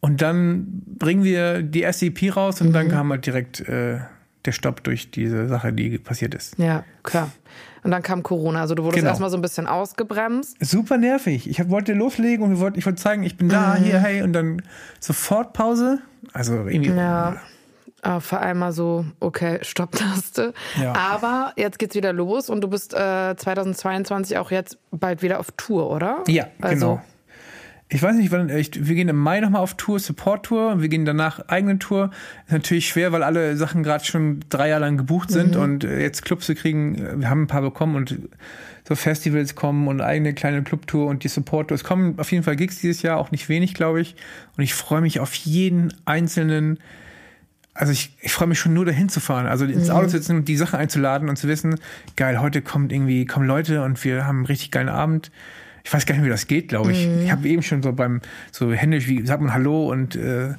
[0.00, 2.72] Und dann bringen wir die erste EP raus und mhm.
[2.74, 4.00] dann kam halt direkt äh,
[4.46, 6.58] der Stopp durch diese Sache, die passiert ist.
[6.58, 7.30] Ja, klar.
[7.82, 9.10] Und dann kam Corona, also du wurdest genau.
[9.10, 10.56] erstmal so ein bisschen ausgebremst.
[10.60, 11.48] Super nervig.
[11.48, 13.84] Ich wollte loslegen und wollte, ich wollte zeigen, ich bin da, mhm.
[13.84, 14.62] hier, hey, und dann
[14.98, 16.00] sofort Pause.
[16.32, 16.90] Also irgendwie.
[16.90, 17.36] Ja.
[18.02, 20.52] Auf einmal so, okay, Stopptaste.
[20.80, 20.94] Ja.
[20.94, 25.50] Aber jetzt geht's wieder los und du bist äh, 2022 auch jetzt bald wieder auf
[25.56, 26.22] Tour, oder?
[26.26, 27.02] Ja, also, genau
[27.88, 30.88] ich weiß nicht, wann, ich, wir gehen im Mai nochmal auf Tour, Support-Tour, und wir
[30.88, 32.10] gehen danach eigene Tour.
[32.46, 35.62] Ist natürlich schwer, weil alle Sachen gerade schon drei Jahre lang gebucht sind mhm.
[35.62, 38.18] und äh, jetzt Clubs zu kriegen, äh, wir haben ein paar bekommen und
[38.88, 41.76] so Festivals kommen und eigene kleine Clubtour und die Support-Tour.
[41.76, 44.16] Es kommen auf jeden Fall Gigs dieses Jahr, auch nicht wenig, glaube ich.
[44.56, 46.80] Und ich freue mich auf jeden einzelnen,
[47.72, 50.44] also ich, ich freue mich schon nur dahin zu fahren, also ins Auto zu sitzen,
[50.44, 51.76] die Sachen einzuladen und zu wissen,
[52.16, 55.30] geil, heute kommt irgendwie, kommen Leute und wir haben einen richtig geilen Abend
[55.86, 57.06] ich weiß gar nicht, wie das geht, glaube ich.
[57.06, 57.22] Mhm.
[57.22, 58.20] Ich habe eben schon so beim,
[58.50, 60.54] so händisch, wie sagt man Hallo und äh,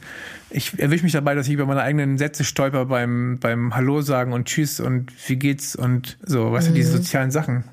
[0.49, 4.31] ich erwische mich dabei, dass ich über meine eigenen Sätze stolper beim, beim Hallo sagen
[4.31, 6.73] und Tschüss und wie geht's und so, weißt mhm.
[6.73, 6.97] du, diese mhm.
[6.97, 7.65] sozialen Sachen.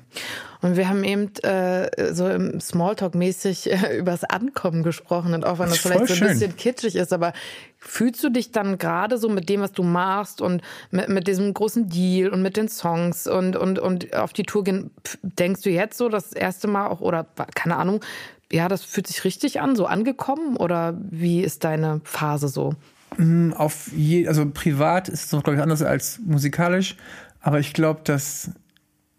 [0.65, 5.69] Und wir haben eben äh, so im Smalltalk-mäßig äh, übers Ankommen gesprochen und auch wenn
[5.69, 7.33] das, das vielleicht so ein bisschen kitschig ist, aber
[7.77, 11.53] fühlst du dich dann gerade so mit dem, was du machst und mit, mit diesem
[11.53, 14.89] großen Deal und mit den Songs und, und, und auf die Tour gehen,
[15.21, 18.03] denkst du jetzt so das erste Mal auch oder keine Ahnung,
[18.51, 20.57] ja, das fühlt sich richtig an, so angekommen?
[20.57, 22.73] Oder wie ist deine Phase so?
[23.17, 26.95] Mm, auf je, also privat ist es noch, glaube ich, anders als musikalisch,
[27.39, 28.49] aber ich glaube, dass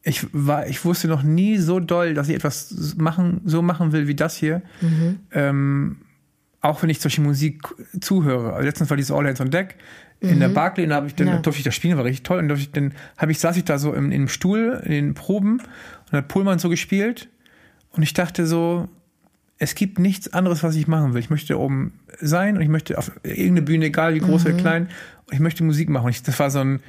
[0.07, 4.07] ich war, ich wusste noch nie so doll, dass ich etwas machen, so machen will
[4.07, 4.62] wie das hier.
[4.81, 5.19] Mhm.
[5.33, 5.97] Ähm,
[6.61, 7.62] auch wenn ich solche Musik
[8.01, 8.53] zuhöre.
[8.53, 9.77] Also letztens war dieses All Hands on Deck
[10.21, 10.40] in mhm.
[10.40, 11.38] der Barclay und da habe ich dann ja.
[11.38, 12.38] durfte ich das spielen, war richtig toll.
[12.38, 15.61] Und ich, dann habe ich saß ich da so im, im Stuhl in den Proben
[15.61, 17.29] und hat Pullman so gespielt
[17.90, 18.88] und ich dachte so,
[19.59, 21.21] es gibt nichts anderes, was ich machen will.
[21.21, 24.51] Ich möchte oben sein und ich möchte auf irgendeine Bühne, egal wie groß mhm.
[24.51, 24.88] oder klein,
[25.27, 26.09] und ich möchte Musik machen.
[26.11, 26.81] Ich, das war so ein,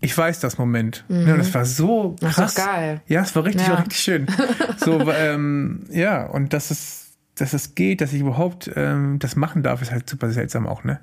[0.00, 1.04] ich weiß das Moment.
[1.08, 1.28] Mhm.
[1.28, 2.36] Ja, das war so krass.
[2.36, 3.02] Das ist geil.
[3.06, 3.74] Ja, es war richtig, ja.
[3.74, 4.26] richtig schön.
[4.76, 9.62] So, ähm, ja, und dass es, dass es geht, dass ich überhaupt ähm, das machen
[9.62, 11.00] darf, ist halt super seltsam auch, ne?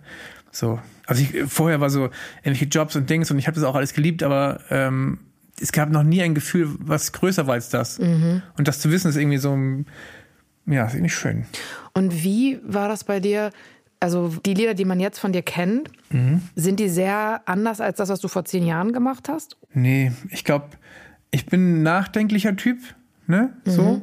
[0.52, 0.80] So.
[1.06, 2.10] Also ich, vorher war so
[2.44, 5.20] irgendwelche Jobs und Dings und ich habe das auch alles geliebt, aber ähm,
[5.60, 8.00] es gab noch nie ein Gefühl, was größer war als das.
[8.00, 8.42] Mhm.
[8.58, 9.58] Und das zu wissen, ist irgendwie so,
[10.66, 11.46] ja, ist irgendwie schön.
[11.94, 13.52] Und wie war das bei dir?
[14.02, 16.42] Also die Lieder, die man jetzt von dir kennt, mhm.
[16.56, 19.58] sind die sehr anders als das, was du vor zehn Jahren gemacht hast?
[19.74, 20.70] Nee, ich glaube,
[21.30, 22.80] ich bin ein nachdenklicher Typ,
[23.28, 23.54] ne?
[23.64, 23.72] Mhm.
[23.72, 24.02] So.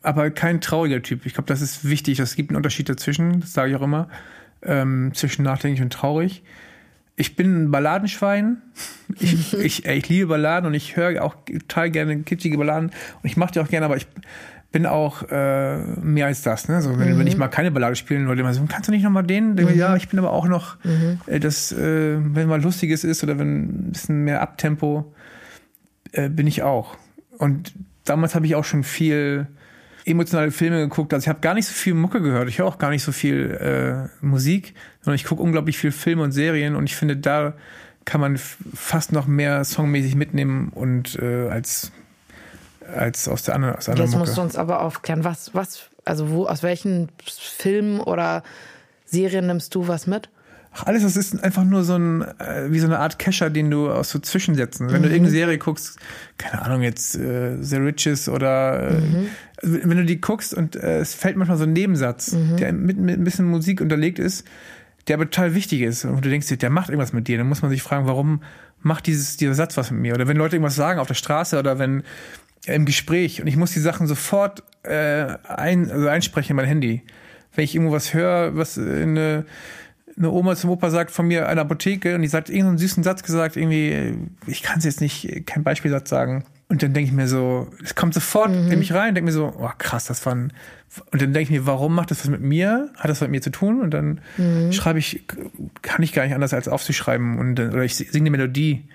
[0.00, 1.26] Aber kein trauriger Typ.
[1.26, 2.20] Ich glaube, das ist wichtig.
[2.20, 4.08] Es gibt einen Unterschied dazwischen, das sage ich auch immer,
[4.62, 6.44] ähm, zwischen nachdenklich und traurig.
[7.16, 8.62] Ich bin ein Balladenschwein.
[9.18, 13.36] Ich, ich, ich liebe Balladen und ich höre auch total gerne kitschige Balladen und ich
[13.36, 14.06] mache die auch gerne, aber ich
[14.72, 16.68] bin auch äh, mehr als das.
[16.68, 16.80] Ne?
[16.80, 17.18] So, wenn, mhm.
[17.18, 19.54] wenn ich mal keine Ballade spielen wollte, immer so, kannst du nicht noch mal den?
[19.54, 19.76] Mhm.
[19.76, 21.20] Ja, ich bin aber auch noch, mhm.
[21.26, 25.14] äh, das, äh, wenn mal Lustiges ist oder wenn ein bisschen mehr Abtempo,
[26.12, 26.96] äh, bin ich auch.
[27.38, 29.46] Und damals habe ich auch schon viel
[30.04, 31.12] emotionale Filme geguckt.
[31.14, 32.48] Also ich habe gar nicht so viel Mucke gehört.
[32.48, 33.50] Ich höre auch gar nicht so viel
[34.20, 37.54] äh, Musik, sondern ich gucke unglaublich viel Filme und Serien und ich finde, da
[38.04, 41.92] kann man fast noch mehr songmäßig mitnehmen und äh, als
[42.94, 43.76] als aus der anderen.
[43.76, 44.18] Aus der Jetzt Mucke.
[44.18, 48.42] musst du uns aber aufklären, was, was, also wo, aus welchen Filmen oder
[49.06, 50.28] Serien nimmst du was mit?
[50.74, 53.70] Ach, alles, das ist einfach nur so ein, äh, wie so eine Art Kescher, den
[53.70, 54.90] du aus so Zwischensätzen.
[54.90, 55.02] Wenn mhm.
[55.02, 55.98] du irgendeine Serie guckst,
[56.38, 59.28] keine Ahnung, jetzt äh, The Riches oder äh, mhm.
[59.62, 62.56] wenn du die guckst und äh, es fällt manchmal so ein Nebensatz, mhm.
[62.56, 64.46] der mit, mit ein bisschen Musik unterlegt ist,
[65.08, 66.06] der aber total wichtig ist.
[66.06, 67.36] Und du denkst dir, der macht irgendwas mit dir.
[67.36, 68.42] Dann muss man sich fragen, warum
[68.80, 70.14] macht dieses, dieser Satz was mit mir?
[70.14, 72.02] Oder wenn Leute irgendwas sagen auf der Straße oder wenn
[72.66, 77.02] im Gespräch und ich muss die Sachen sofort äh, ein, also einsprechen in mein Handy.
[77.54, 79.44] Wenn ich irgendwo was höre, was eine,
[80.16, 83.22] eine Oma zum Opa sagt von mir einer Apotheke und die sagt irgendeinen süßen Satz
[83.22, 84.14] gesagt, irgendwie,
[84.46, 86.44] ich kann es jetzt nicht, kein Beispielsatz sagen.
[86.68, 88.72] Und dann denke ich mir so, es kommt sofort mhm.
[88.72, 90.52] in mich rein, denke mir so, oh krass, das war ein,
[91.10, 92.90] und dann denke ich mir, warum macht das was mit mir?
[92.96, 93.82] Hat das was mit mir zu tun?
[93.82, 94.72] Und dann mhm.
[94.72, 95.24] schreibe ich,
[95.82, 98.88] kann ich gar nicht anders als aufzuschreiben und dann, oder ich singe eine Melodie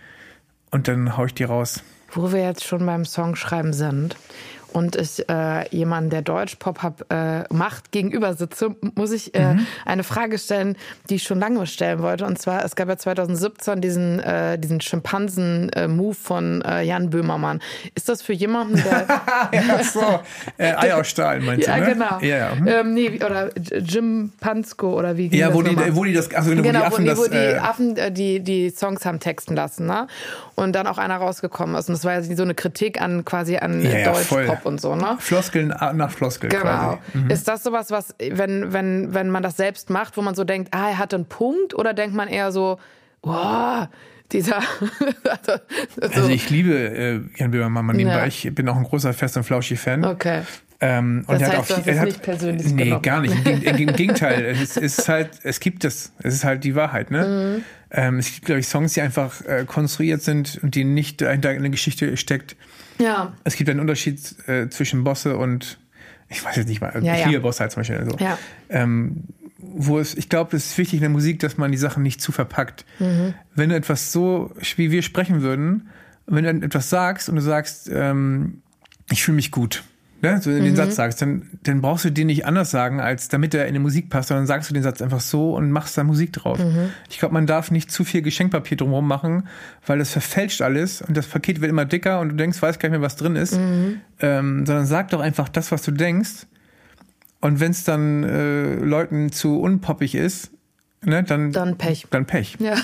[0.72, 1.84] und dann hau ich die raus.
[2.18, 4.16] Wo wir jetzt schon beim Songschreiben sind
[4.74, 9.68] und ich äh, jemanden, der Deutsch-Pop äh, macht, gegenüber sitze, muss ich äh, mhm.
[9.86, 10.76] eine Frage stellen,
[11.10, 12.26] die ich schon lange stellen wollte.
[12.26, 17.62] Und zwar, es gab ja 2017 diesen, äh, diesen Schimpansen-Move von äh, Jan Böhmermann.
[17.96, 19.08] Ist das für jemanden, der...
[19.52, 20.20] ja, so.
[20.58, 21.94] Äh, Ei aus Stahl, meinst ja, du, ne?
[21.94, 22.20] Genau.
[22.22, 22.56] Ja, ja.
[22.56, 22.68] Hm.
[22.68, 26.34] Ähm, nee, oder Jim Pansko oder wie Ja, wo die, wo die das...
[26.34, 29.06] Also, genau, wo die Affen, wo, das, wo die, äh, Affen äh, die, die Songs
[29.06, 30.08] haben texten lassen, ne?
[30.56, 31.88] Und dann auch einer rausgekommen ist.
[31.88, 35.18] Und das war ja so eine Kritik an quasi an ja, Deutsch-Pop und so, ne?
[35.20, 37.00] Floskeln nach Floskeln genau.
[37.14, 37.30] Mhm.
[37.30, 40.74] Ist das sowas, was, wenn, wenn, wenn man das selbst macht, wo man so denkt,
[40.74, 42.80] ah, er hat einen Punkt, oder denkt man eher so,
[43.22, 43.90] boah,
[44.32, 44.62] dieser.
[45.46, 45.54] so.
[46.02, 48.20] Also ich liebe äh, Jan Böhmermann nebenbei.
[48.20, 48.28] Ja.
[48.28, 50.06] Ich bin auch ein großer Fest- und Flauschi-Fan.
[50.06, 50.42] Okay.
[50.80, 53.02] Ähm, und das er heißt, hat auch, er hat, nicht persönlich Nee, genommen.
[53.02, 53.34] gar nicht.
[53.48, 54.46] Im, Gegenteil.
[54.62, 56.12] es ist halt, es gibt es.
[56.22, 57.58] Es ist halt die Wahrheit, ne?
[57.58, 57.64] Mhm.
[57.90, 61.50] Ähm, es gibt, glaube ich, Songs, die einfach äh, konstruiert sind und die nicht dahinter
[61.50, 62.56] eine Geschichte steckt.
[63.00, 63.34] Ja.
[63.44, 65.78] Es gibt einen Unterschied äh, zwischen Bosse und,
[66.30, 67.98] ich weiß jetzt nicht mal, ja, ich liebe Bosse halt zum Beispiel.
[67.98, 68.38] Also, ja.
[68.70, 69.24] ähm,
[69.60, 72.22] wo es, ich glaube, es ist wichtig in der Musik, dass man die Sachen nicht
[72.22, 72.86] zu verpackt.
[73.00, 73.34] Mhm.
[73.56, 75.90] Wenn du etwas so, wie wir sprechen würden,
[76.26, 78.62] wenn du etwas sagst und du sagst, ähm,
[79.10, 79.84] ich fühle mich gut,
[80.22, 80.76] ne, so in den mhm.
[80.76, 83.80] Satz sagst, dann, dann brauchst du den nicht anders sagen, als damit er in die
[83.80, 86.60] Musik passt, sondern sagst du den Satz einfach so und machst da Musik drauf.
[86.60, 86.90] Mhm.
[87.10, 89.48] Ich glaube, man darf nicht zu viel Geschenkpapier drumherum machen,
[89.86, 92.90] weil das verfälscht alles und das Paket wird immer dicker und du denkst, weiß gar
[92.90, 93.58] nicht mehr, was drin ist.
[93.58, 94.02] Mhm.
[94.20, 96.48] Ähm, sondern sag doch einfach das, was du denkst.
[97.40, 100.52] Und wenn es dann äh, Leuten zu unpoppig ist,
[101.06, 102.08] ne, dann, dann Pech.
[102.10, 102.58] Dann Pech.
[102.60, 102.76] Ja.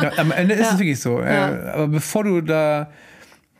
[0.00, 0.72] ja am Ende ist ja.
[0.72, 1.20] es wirklich so.
[1.20, 2.90] Äh, aber bevor du da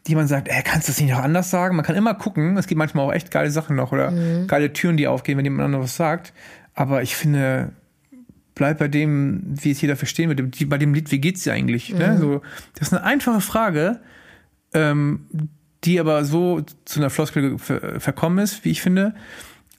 [0.07, 1.77] jemand sagt, ey, kannst du das nicht noch anders sagen?
[1.77, 2.57] Man kann immer gucken.
[2.57, 4.47] Es gibt manchmal auch echt geile Sachen noch oder mhm.
[4.47, 6.33] geile Türen, die aufgehen, wenn jemand anderes sagt.
[6.75, 7.73] Aber ich finde,
[8.55, 10.69] bleib bei dem, wie es jeder verstehen wird.
[10.69, 11.91] Bei dem Lied, wie geht's dir eigentlich?
[11.93, 12.07] Ne?
[12.07, 12.13] Mhm.
[12.13, 12.19] Ne?
[12.19, 12.43] So,
[12.75, 14.01] das ist eine einfache Frage,
[14.75, 15.27] ähm,
[15.85, 19.15] die aber so zu einer Floskel verkommen ist, wie ich finde.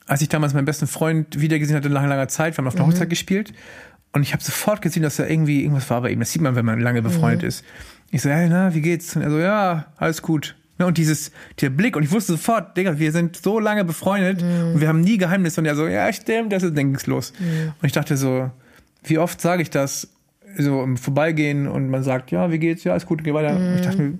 [0.07, 2.85] Als ich damals meinen besten Freund wiedergesehen hatte, nach langer Zeit, wir haben auf einer
[2.85, 2.91] mhm.
[2.91, 3.53] Hochzeit gespielt
[4.11, 6.19] und ich habe sofort gesehen, dass da irgendwas war bei ihm.
[6.19, 7.47] Das sieht man, wenn man lange befreundet mhm.
[7.49, 7.65] ist.
[8.11, 9.15] Ich so, hey, na, wie geht's?
[9.15, 10.55] Und er so, ja, alles gut.
[10.77, 14.41] Ne, und dieses, der Blick, und ich wusste sofort, Digga, wir sind so lange befreundet
[14.41, 14.73] mhm.
[14.73, 15.61] und wir haben nie Geheimnisse.
[15.61, 17.33] Und er so, ja, stimmt, das ist denkungslos.
[17.37, 17.73] Mhm.
[17.81, 18.49] Und ich dachte so,
[19.03, 20.07] wie oft sage ich das
[20.57, 22.83] so im Vorbeigehen und man sagt, ja, wie geht's?
[22.83, 23.57] Ja, ist gut, geh weiter.
[23.57, 23.67] Mhm.
[23.67, 24.19] Und ich dachte mir,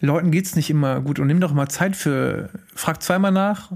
[0.00, 3.72] Leuten geht's nicht immer gut und nimm doch mal Zeit für, frag zweimal nach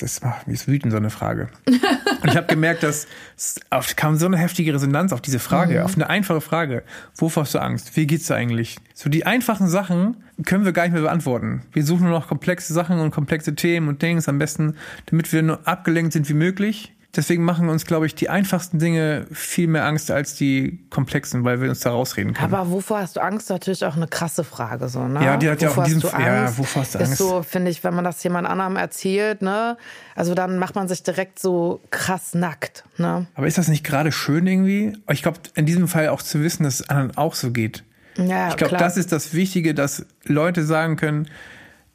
[0.00, 1.48] das macht mich wütend, so eine Frage.
[1.66, 5.84] Und ich habe gemerkt, dass es kam so eine heftige Resonanz auf diese Frage, mhm.
[5.84, 6.84] auf eine einfache Frage.
[7.16, 7.96] Wovor hast du Angst?
[7.96, 8.78] Wie geht's dir eigentlich?
[8.94, 11.62] So die einfachen Sachen können wir gar nicht mehr beantworten.
[11.72, 15.42] Wir suchen nur noch komplexe Sachen und komplexe Themen und Dings am besten, damit wir
[15.42, 19.84] nur abgelenkt sind wie möglich deswegen machen uns, glaube ich, die einfachsten Dinge viel mehr
[19.84, 22.52] Angst als die komplexen, weil wir uns da rausreden können.
[22.52, 23.50] Aber wovor hast du Angst?
[23.50, 25.24] Natürlich auch eine krasse Frage, so, ne?
[25.24, 27.12] Ja, die hat wovor ja auch in diesem, ja, wovor hast du Angst?
[27.12, 29.76] Ist so, finde ich, wenn man das jemand anderem erzählt, ne?
[30.14, 33.26] Also dann macht man sich direkt so krass nackt, ne?
[33.34, 34.96] Aber ist das nicht gerade schön irgendwie?
[35.10, 37.84] Ich glaube, in diesem Fall auch zu wissen, dass es anderen auch so geht.
[38.16, 41.28] Ja, ich glaube, das ist das Wichtige, dass Leute sagen können,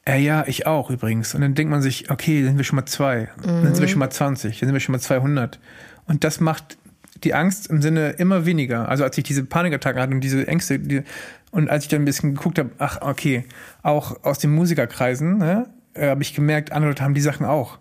[0.10, 1.36] ja, ja, ich auch übrigens.
[1.36, 3.30] Und dann denkt man sich, okay, dann sind wir schon mal zwei.
[3.38, 3.64] Mhm.
[3.64, 5.60] Dann sind wir schon mal 20, dann sind wir schon mal 200.
[6.06, 6.78] Und das macht
[7.24, 8.88] die Angst im Sinne immer weniger.
[8.88, 11.04] Also als ich diese Panikattacken hatte und diese Ängste, die,
[11.52, 13.46] und als ich dann ein bisschen geguckt habe, ach, okay,
[13.84, 17.80] auch aus den Musikerkreisen, ne, äh, habe ich gemerkt, andere Leute haben die Sachen auch.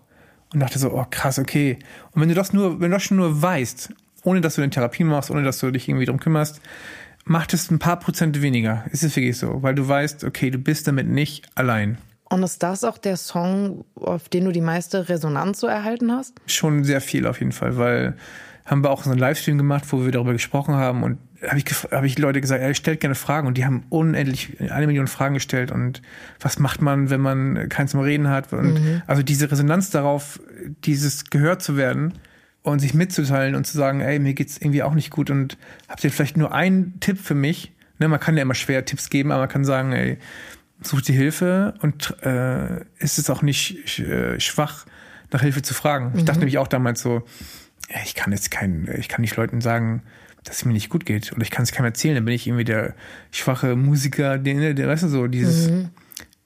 [0.53, 1.77] Und dachte so, oh krass, okay.
[2.11, 4.71] Und wenn du das nur, wenn du das schon nur weißt, ohne dass du eine
[4.71, 6.59] Therapie machst, ohne dass du dich irgendwie drum kümmerst,
[7.23, 8.85] macht es ein paar Prozent weniger.
[8.91, 11.99] Ist es wirklich so, weil du weißt, okay, du bist damit nicht allein.
[12.29, 16.33] Und ist das auch der Song, auf den du die meiste Resonanz so erhalten hast?
[16.45, 18.15] Schon sehr viel auf jeden Fall, weil
[18.65, 21.65] haben wir auch so einen Livestream gemacht, wo wir darüber gesprochen haben und habe ich,
[21.65, 25.33] hab ich Leute gesagt, ja, stellt gerne Fragen und die haben unendlich eine Million Fragen
[25.33, 26.01] gestellt und
[26.39, 29.01] was macht man, wenn man keinen zum Reden hat und mhm.
[29.07, 30.39] also diese Resonanz darauf,
[30.85, 32.13] dieses gehört zu werden
[32.61, 36.03] und sich mitzuteilen und zu sagen, ey, mir geht's irgendwie auch nicht gut und habt
[36.03, 37.71] ihr vielleicht nur einen Tipp für mich?
[37.97, 40.19] Ne, man kann ja immer schwer Tipps geben, aber man kann sagen, ey,
[40.81, 44.85] sucht die Hilfe und äh, ist es auch nicht äh, schwach,
[45.31, 46.13] nach Hilfe zu fragen.
[46.15, 46.45] Ich dachte mhm.
[46.45, 47.23] nämlich auch damals so,
[48.03, 50.03] ich kann jetzt keinen, ich kann nicht Leuten sagen,
[50.43, 51.31] dass es mir nicht gut geht.
[51.33, 52.93] Oder ich kann es keinem erzählen, dann bin ich irgendwie der
[53.31, 55.89] schwache Musiker, der, der weißt du so, dieses, mhm.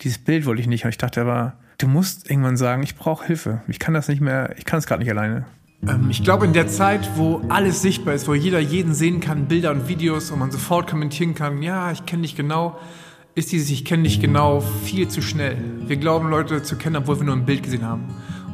[0.02, 0.84] dieses Bild wollte ich nicht.
[0.84, 3.62] Und ich dachte aber, du musst irgendwann sagen, ich brauche Hilfe.
[3.68, 5.46] Ich kann das nicht mehr, ich kann es gerade nicht alleine.
[5.88, 9.48] Ähm, ich glaube, in der Zeit, wo alles sichtbar ist, wo jeder jeden sehen kann,
[9.48, 12.80] Bilder und Videos und man sofort kommentieren kann, ja, ich kenne dich genau,
[13.36, 15.58] ist dieses Ich kenne dich genau viel zu schnell.
[15.88, 18.04] Wir glauben, Leute zu kennen, obwohl wir nur ein Bild gesehen haben.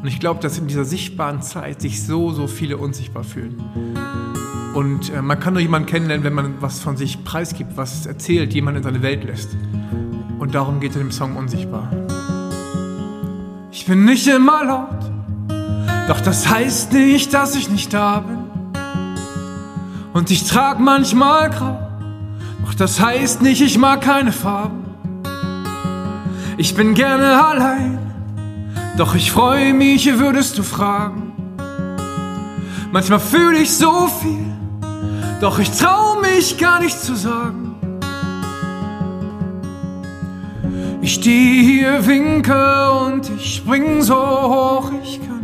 [0.01, 3.61] Und ich glaube, dass in dieser sichtbaren Zeit sich so, so viele unsichtbar fühlen.
[4.73, 8.53] Und äh, man kann nur jemanden kennenlernen, wenn man was von sich preisgibt, was erzählt,
[8.53, 9.49] jemand in seine Welt lässt.
[10.39, 11.91] Und darum geht es in dem Song Unsichtbar.
[13.71, 15.11] Ich bin nicht immer laut,
[16.07, 18.37] doch das heißt nicht, dass ich nicht da bin.
[20.13, 21.88] Und ich trag manchmal grau
[22.69, 24.85] doch das heißt nicht, ich mag keine Farben.
[26.57, 27.97] Ich bin gerne allein,
[28.95, 31.33] doch ich freue mich, würdest du fragen.
[32.91, 34.45] Manchmal fühle ich so viel,
[35.41, 37.75] doch ich trau mich gar nicht zu sagen.
[41.01, 45.39] Ich stehe hier, winke und ich spring so hoch ich kann.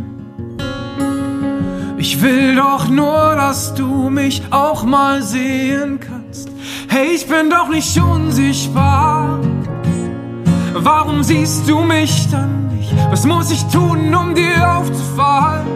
[1.98, 6.15] Ich will doch nur, dass du mich auch mal sehen kannst.
[6.98, 9.38] Hey, ich bin doch nicht unsichtbar.
[10.72, 12.90] Warum siehst du mich dann nicht?
[13.10, 15.66] Was muss ich tun, um dir aufzufallen?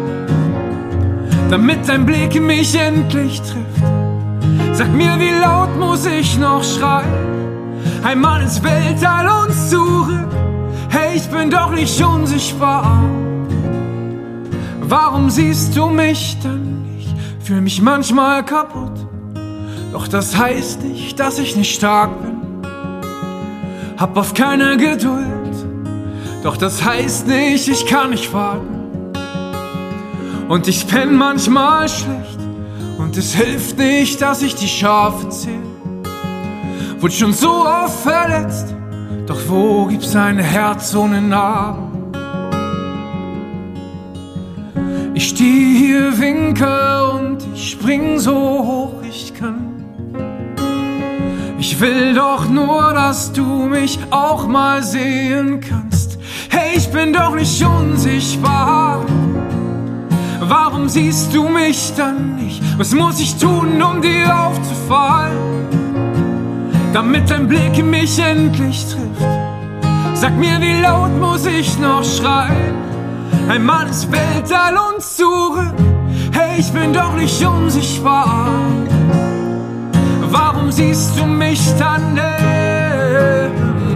[1.51, 3.83] Damit dein Blick mich endlich trifft.
[4.73, 7.13] Sag mir, wie laut muss ich noch schreien?
[8.03, 10.33] Einmal ins Weltall und zurück.
[10.89, 13.05] Hey, ich bin doch nicht unsichtbar.
[14.81, 17.15] Warum siehst du mich dann nicht?
[17.45, 18.90] Fühl mich manchmal kaputt.
[19.93, 22.41] Doch das heißt nicht, dass ich nicht stark bin.
[23.99, 25.55] Hab oft keine Geduld.
[26.43, 29.13] Doch das heißt nicht, ich kann nicht warten.
[30.49, 32.39] Und ich penn manchmal schlecht.
[32.99, 35.71] Und es hilft nicht, dass ich die Schafe zähle.
[36.99, 38.75] Wurde schon so oft verletzt.
[39.27, 41.91] Doch wo gibt's ein Herz ohne Narben?
[45.15, 49.60] Ich steh hier, winke und ich spring so hoch ich kann.
[51.73, 56.19] Ich will doch nur, dass du mich auch mal sehen kannst.
[56.49, 59.07] Hey, ich bin doch nicht unsichtbar.
[60.41, 62.61] Warum siehst du mich dann nicht?
[62.77, 65.39] Was muss ich tun, um dir aufzufallen?
[66.93, 69.31] Damit dein Blick mich endlich trifft.
[70.15, 72.75] Sag mir, wie laut muss ich noch schreien?
[73.49, 75.75] Einmal ins Weltall und zurück.
[76.33, 78.49] Hey, ich bin doch nicht unsichtbar.
[80.31, 82.25] Warum siehst du mich dann nicht?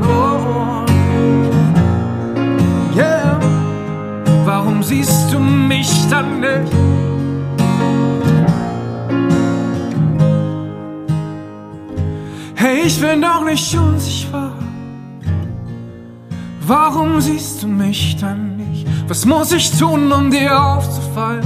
[0.02, 0.84] Oh.
[2.96, 3.38] Yeah.
[4.44, 6.72] Warum siehst du mich dann nicht?
[12.56, 14.52] Hey, ich bin doch nicht unsichtbar.
[16.66, 18.86] Warum siehst du mich dann nicht?
[19.06, 21.44] Was muss ich tun, um dir aufzufallen?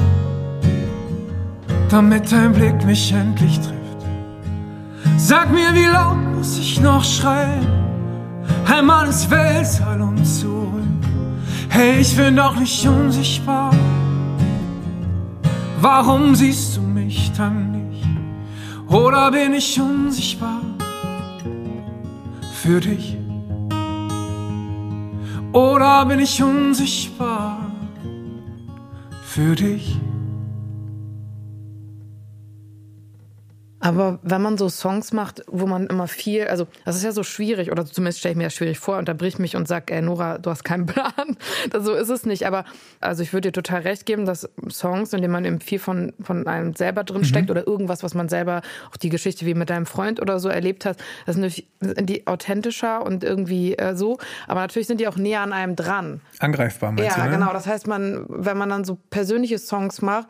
[1.90, 3.77] Damit dein Blick mich endlich trifft.
[5.28, 7.66] Sag mir, wie laut muss ich noch schreien?
[8.64, 11.04] Einmal ins Weltall und zurück.
[11.68, 13.70] Hey, ich bin doch nicht unsichtbar.
[15.82, 18.06] Warum siehst du mich dann nicht?
[18.88, 20.62] Oder bin ich unsichtbar
[22.54, 23.18] für dich?
[25.52, 27.70] Oder bin ich unsichtbar
[29.24, 30.00] für dich?
[33.88, 37.22] Aber wenn man so Songs macht, wo man immer viel, also das ist ja so
[37.22, 40.36] schwierig, oder zumindest stelle ich mir das schwierig vor, unterbrich mich und sag, ey Nora,
[40.36, 41.38] du hast keinen Plan.
[41.78, 42.46] so ist es nicht.
[42.46, 42.64] Aber
[43.00, 46.12] also ich würde dir total recht geben, dass Songs, in denen man eben viel von,
[46.20, 47.52] von einem selber drin steckt mhm.
[47.52, 48.60] oder irgendwas, was man selber,
[48.92, 53.04] auch die Geschichte wie mit deinem Freund oder so erlebt hat, das sind, die authentischer
[53.04, 54.18] und irgendwie äh, so.
[54.46, 56.20] Aber natürlich sind die auch näher an einem dran.
[56.40, 57.20] Angreifbar, meinst ja, du?
[57.20, 57.38] Ja, ne?
[57.38, 57.52] genau.
[57.54, 60.28] Das heißt, man, wenn man dann so persönliche Songs macht,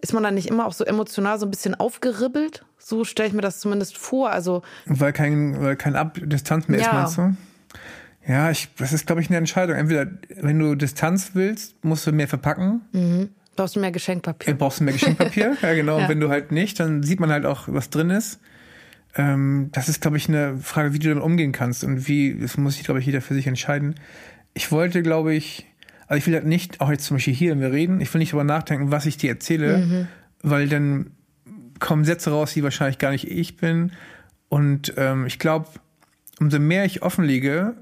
[0.00, 2.64] ist man dann nicht immer auch so emotional so ein bisschen aufgeribbelt?
[2.78, 4.30] So stelle ich mir das zumindest vor.
[4.30, 6.86] Also weil kein, weil kein Abdistanz mehr ja.
[6.86, 7.36] ist, meinst du?
[8.28, 9.76] Ja, ich, das ist, glaube ich, eine Entscheidung.
[9.76, 10.08] Entweder,
[10.40, 12.82] wenn du Distanz willst, musst du mehr verpacken.
[12.92, 13.30] Mhm.
[13.54, 14.50] Brauchst du mehr Geschenkpapier.
[14.50, 15.96] Ja, brauchst du mehr Geschenkpapier, ja genau.
[15.96, 16.04] ja.
[16.04, 18.40] Und wenn du halt nicht, dann sieht man halt auch, was drin ist.
[19.14, 22.58] Ähm, das ist, glaube ich, eine Frage, wie du damit umgehen kannst und wie, das
[22.58, 23.94] muss sich, glaube ich, jeder für sich entscheiden.
[24.52, 25.66] Ich wollte, glaube ich,
[26.06, 28.20] also ich will halt nicht, auch jetzt zum Beispiel hier, wenn wir reden, ich will
[28.20, 30.08] nicht darüber nachdenken, was ich dir erzähle, mhm.
[30.42, 31.10] weil dann
[31.78, 33.92] kommen Sätze raus, die wahrscheinlich gar nicht ich bin.
[34.48, 35.68] Und ähm, ich glaube,
[36.38, 37.74] umso mehr ich offenlege,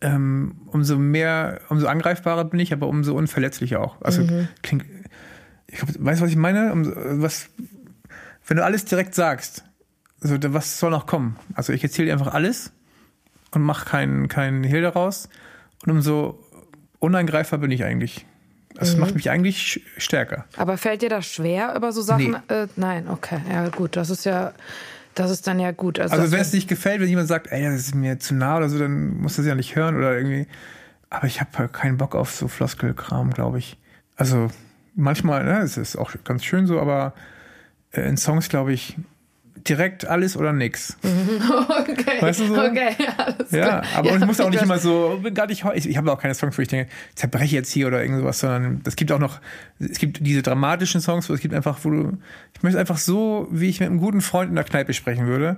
[0.00, 4.00] ähm, umso mehr, umso angreifbarer bin ich, aber umso unverletzlicher auch.
[4.02, 4.48] Also mhm.
[4.62, 4.84] klingt,
[5.68, 6.72] ich glaub, weißt du, was ich meine?
[6.72, 7.48] Um, was,
[8.46, 9.64] wenn du alles direkt sagst,
[10.20, 11.36] also was soll noch kommen?
[11.54, 12.72] Also ich erzähle dir einfach alles
[13.52, 15.28] und mache keinen keinen Hehl daraus.
[15.84, 16.45] Und umso
[16.98, 18.26] unangreifbar bin ich eigentlich.
[18.74, 19.00] Das mhm.
[19.00, 20.44] macht mich eigentlich stärker.
[20.56, 22.36] Aber fällt dir das schwer über so Sachen?
[22.48, 22.54] Nee.
[22.54, 23.40] Äh, nein, okay.
[23.50, 23.96] Ja, gut.
[23.96, 24.52] Das ist ja,
[25.14, 25.98] das ist dann ja gut.
[25.98, 28.58] Also, also wenn es nicht gefällt, wenn jemand sagt, ey, das ist mir zu nah
[28.58, 30.46] oder so, dann muss das ja nicht hören oder irgendwie.
[31.08, 33.78] Aber ich habe halt keinen Bock auf so Floskelkram, glaube ich.
[34.16, 34.48] Also
[34.94, 37.14] manchmal, ne, es ist auch ganz schön so, aber
[37.92, 38.96] äh, in Songs, glaube ich,
[39.56, 40.96] direkt alles oder nix.
[41.68, 42.20] Okay.
[42.20, 42.54] Weißt du so?
[42.54, 45.96] Okay, alles Ja, aber ja, ich muss auch nicht immer so, gar nicht, ich, ich
[45.96, 49.12] habe auch keine Songs, wo ich denke, zerbreche jetzt hier oder irgendwas, sondern es gibt
[49.12, 49.40] auch noch,
[49.78, 52.18] es gibt diese dramatischen Songs, wo es gibt einfach, wo du,
[52.54, 55.56] ich möchte einfach so, wie ich mit einem guten Freund in der Kneipe sprechen würde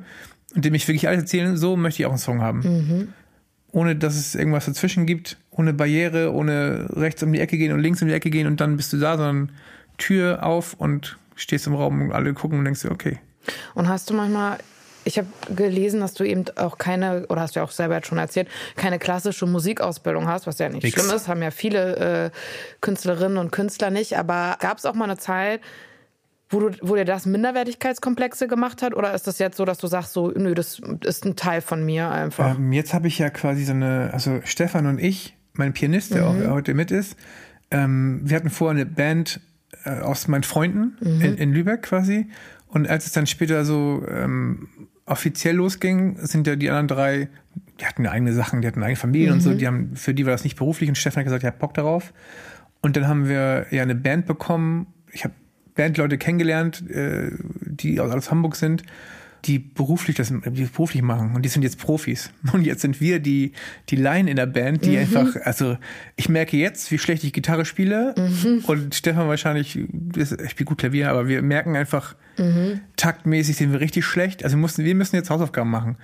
[0.55, 2.61] und dem ich wirklich alles erzählen, so möchte ich auch einen Song haben.
[2.61, 3.09] Mhm.
[3.71, 7.81] Ohne, dass es irgendwas dazwischen gibt, ohne Barriere, ohne rechts um die Ecke gehen und
[7.81, 9.53] links um die Ecke gehen und dann bist du da, sondern
[9.99, 13.19] Tür auf und stehst im Raum und alle gucken und denkst dir, okay,
[13.75, 14.59] und hast du manchmal
[15.09, 18.19] ich habe gelesen, dass du eben auch keine, oder hast du ja auch selber schon
[18.19, 21.01] erzählt, keine klassische Musikausbildung hast, was ja nicht Nix.
[21.01, 22.31] schlimm ist, haben ja viele äh,
[22.83, 24.19] Künstlerinnen und Künstler nicht.
[24.19, 25.63] Aber gab es auch mal eine Zeit,
[26.51, 28.95] wo, du, wo dir das Minderwertigkeitskomplexe gemacht hat?
[28.95, 31.85] Oder ist das jetzt so, dass du sagst, so, nö, das ist ein Teil von
[31.85, 32.57] mir einfach?
[32.57, 36.29] Ähm, jetzt habe ich ja quasi so eine, also Stefan und ich, mein Pianist, der
[36.29, 36.47] mhm.
[36.47, 37.17] auch heute mit ist,
[37.71, 39.41] ähm, wir hatten vorher eine Band
[39.85, 41.21] äh, aus meinen Freunden mhm.
[41.21, 42.29] in, in Lübeck quasi.
[42.69, 44.69] Und als es dann später so ähm,
[45.07, 47.29] offiziell losging, sind ja die anderen drei,
[47.81, 49.35] die hatten ja eigene Sachen, die hatten eigene Familien mhm.
[49.37, 49.59] und so, mhm.
[49.59, 51.75] die haben, für die war das nicht beruflich und Stefan hat gesagt, ich hab Bock
[51.75, 52.13] darauf.
[52.81, 54.87] Und dann haben wir ja eine Band bekommen.
[55.13, 55.35] Ich habe
[55.75, 58.83] Bandleute kennengelernt, äh, die aus Hamburg sind
[59.45, 63.21] die beruflich das die beruflich machen und die sind jetzt Profis und jetzt sind wir
[63.21, 63.53] die
[63.89, 64.99] die Laien in der Band die mhm.
[64.99, 65.77] einfach also
[66.17, 68.65] ich merke jetzt wie schlecht ich Gitarre spiele mhm.
[68.67, 69.79] und Stefan wahrscheinlich
[70.17, 72.81] ich spiele gut Klavier aber wir merken einfach mhm.
[72.97, 75.97] taktmäßig sind wir richtig schlecht also wir mussten wir müssen jetzt Hausaufgaben machen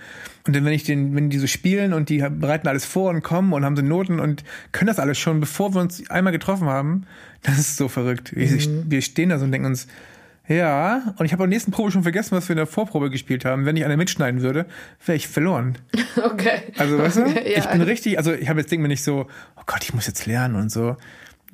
[0.47, 3.23] und dann wenn ich den wenn die so spielen und die bereiten alles vor und
[3.23, 6.68] kommen und haben so Noten und können das alles schon bevor wir uns einmal getroffen
[6.68, 7.07] haben
[7.42, 8.85] das ist so verrückt mhm.
[8.88, 9.88] wir stehen da so und denken uns
[10.46, 13.44] ja, und ich habe beim nächsten Probe schon vergessen, was wir in der Vorprobe gespielt
[13.44, 13.64] haben.
[13.64, 14.66] Wenn ich eine mitschneiden würde,
[15.05, 15.78] wäre ich verloren.
[16.16, 16.72] Okay.
[16.78, 17.59] Also, weißt okay, du, ja.
[17.59, 19.26] ich bin richtig, also ich habe jetzt denke mir nicht so,
[19.57, 20.97] oh Gott, ich muss jetzt lernen und so,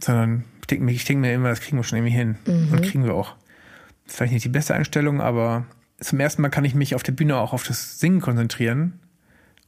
[0.03, 2.37] sondern ich denke mir, ich denke mir immer, das kriegen wir schon irgendwie hin.
[2.47, 2.73] Mhm.
[2.73, 3.35] Und kriegen wir auch.
[4.07, 5.67] Vielleicht nicht die beste Einstellung, aber
[5.99, 9.01] zum ersten Mal kann ich mich auf der Bühne auch auf das Singen konzentrieren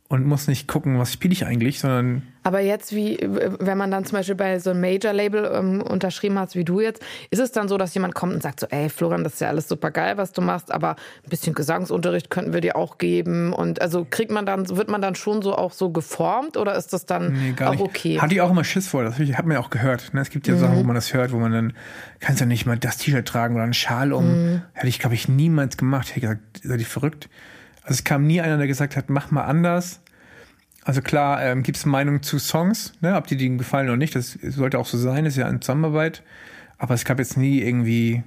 [0.09, 2.23] und muss nicht gucken, was spiele ich eigentlich, sondern.
[2.43, 6.55] Aber jetzt, wie, wenn man dann zum Beispiel bei so einem Major-Label ähm, unterschrieben hat,
[6.55, 9.23] wie du jetzt, ist es dann so, dass jemand kommt und sagt so, ey, Florian,
[9.23, 12.61] das ist ja alles super geil, was du machst, aber ein bisschen Gesangsunterricht könnten wir
[12.61, 13.53] dir auch geben.
[13.53, 16.93] Und also kriegt man dann, wird man dann schon so auch so geformt oder ist
[16.93, 17.81] das dann nee, auch nicht.
[17.81, 18.21] okay?
[18.21, 20.13] Hatte ich auch immer Schiss vor, das hat man ja auch gehört.
[20.13, 20.21] Ne?
[20.21, 20.59] Es gibt ja mhm.
[20.59, 21.73] Sachen, wo man das hört, wo man dann,
[22.21, 24.27] kannst ja nicht mal das T-Shirt tragen oder einen Schal um.
[24.27, 24.63] Mhm.
[24.73, 26.09] Hätte ich, glaube ich, niemals gemacht.
[26.09, 27.29] Ich hätte gesagt, seid ihr verrückt?
[27.83, 30.01] Also es kam nie einer, der gesagt hat, mach mal anders.
[30.85, 34.17] Also klar, ähm, gibt es Meinungen zu Songs, ne, ob die denen gefallen oder nicht.
[34.17, 36.23] Das sollte auch so sein, ist ja eine Zusammenarbeit.
[36.79, 38.25] Aber es gab jetzt nie irgendwie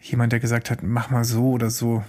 [0.00, 2.02] jemand, der gesagt hat, mach mal so oder so.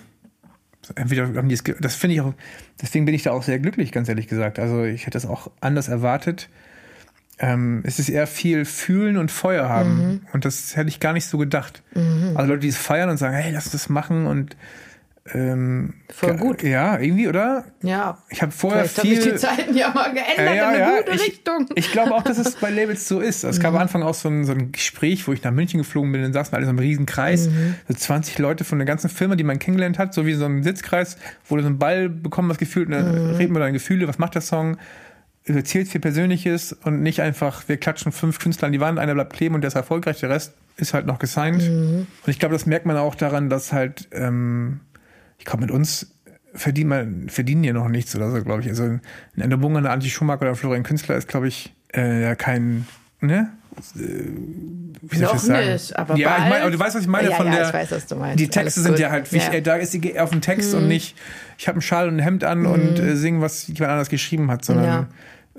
[0.95, 2.33] Entweder haben die es, das finde ich auch,
[2.81, 4.57] deswegen bin ich da auch sehr glücklich, ganz ehrlich gesagt.
[4.57, 6.47] Also ich hätte das auch anders erwartet.
[7.39, 9.97] Ähm, es ist eher viel fühlen und Feuer haben.
[9.97, 10.21] Mhm.
[10.31, 11.83] Und das hätte ich gar nicht so gedacht.
[11.93, 12.31] Mhm.
[12.35, 14.55] Also Leute, die es feiern und sagen, hey, lass uns das machen und
[15.33, 16.63] ähm, Voll gut.
[16.63, 17.65] Ja, irgendwie, oder?
[17.81, 18.23] Ja.
[18.29, 19.17] Ich habe vorher Vielleicht viel.
[19.17, 21.69] Hab ich die Zeiten ja mal geändert äh, ja, in eine ja, gute ich, Richtung.
[21.75, 23.43] Ich glaube auch, dass es bei Labels so ist.
[23.43, 23.77] Es gab mhm.
[23.77, 26.33] am Anfang auch so ein, so ein Gespräch, wo ich nach München geflogen bin, dann
[26.33, 27.47] saßen wir alle so im Riesenkreis.
[27.47, 27.75] Mhm.
[27.87, 30.63] So 20 Leute von der ganzen Firma, die man kennengelernt hat, so wie so ein
[30.63, 31.17] Sitzkreis,
[31.47, 33.35] wo du so einen Ball bekommen hast, gefühlt, und dann mhm.
[33.35, 34.77] reden wir deine Gefühle, was macht der Song?
[35.55, 39.33] erzählt viel Persönliches und nicht einfach, wir klatschen fünf Künstler an die Wand, einer bleibt
[39.33, 41.63] kleben und der ist erfolgreich, der Rest ist halt noch gesigned.
[41.63, 42.07] Mhm.
[42.25, 44.81] Und ich glaube, das merkt man auch daran, dass halt ähm,
[45.37, 46.13] ich glaube, mit uns
[46.53, 48.69] verdient man, verdienen ja noch nichts oder so, glaube ich.
[48.69, 49.01] Also in
[49.41, 52.87] einer Bunga, eine Anti Schumacher oder Florian Künstler ist, glaube ich, äh, ja kein,
[53.21, 53.51] ne?
[53.95, 53.99] Äh,
[55.01, 55.71] wie noch sagen?
[55.71, 56.43] nicht, aber ja, bald.
[56.43, 57.67] ich mein, aber du weißt, was ich meine ja, von ja, der.
[57.67, 58.39] Ich weiß, was du meinst.
[58.39, 59.53] Die Texte sind ja halt wichtig.
[59.53, 59.61] Ja.
[59.61, 60.79] Da ist die auf dem Text mhm.
[60.79, 61.15] und nicht,
[61.57, 62.65] ich habe einen Schal und ein Hemd an mhm.
[62.65, 65.07] und äh, singen, was jemand anders geschrieben hat, sondern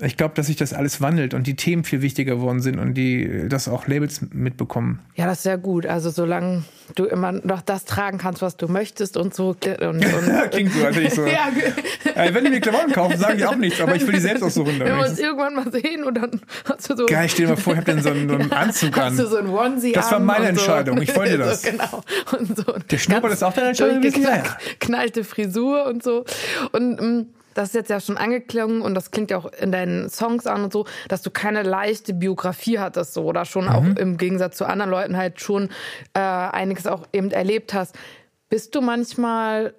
[0.01, 2.93] ich glaube, dass sich das alles wandelt und die Themen viel wichtiger geworden sind und
[2.93, 4.99] die das auch Labels mitbekommen.
[5.15, 5.85] Ja, das ist sehr gut.
[5.85, 6.63] Also solange
[6.95, 9.49] du immer noch das tragen kannst, was du möchtest und so.
[9.49, 10.05] Und, und
[10.51, 11.25] Klingt so, also ich so.
[11.25, 11.49] ja.
[12.15, 14.43] äh, wenn die mir Klamotten kaufen, sagen die auch nichts, aber ich will die selbst
[14.43, 14.79] aussuchen.
[14.79, 17.05] Wir uns irgendwann mal sehen und dann hast du so.
[17.05, 19.11] Geil, stell dir mal vor, ich habe dann so einen, so einen Anzug an.
[19.11, 20.97] Hast du so einen Onesie Das war meine Entscheidung.
[20.97, 21.03] So.
[21.03, 21.61] Ich wollte das.
[21.61, 22.03] so, genau.
[22.37, 24.01] Und so Der Schnurrbart ist auch deine Entscheidung.
[24.79, 26.25] Knallte Frisur und so.
[26.71, 27.27] Und mm,
[27.59, 30.63] das ist jetzt ja schon angeklungen und das klingt ja auch in deinen Songs an
[30.63, 33.69] und so, dass du keine leichte Biografie hattest so oder schon mhm.
[33.69, 35.69] auch im Gegensatz zu anderen Leuten halt schon
[36.13, 37.97] äh, einiges auch eben erlebt hast.
[38.47, 39.73] Bist du manchmal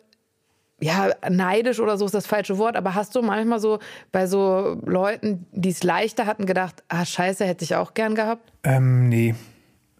[0.79, 3.79] ja, neidisch oder so ist das falsche Wort, aber hast du manchmal so
[4.13, 8.53] bei so Leuten, die es leichter hatten, gedacht, ah, scheiße, hätte ich auch gern gehabt?
[8.63, 9.35] Ähm, nee.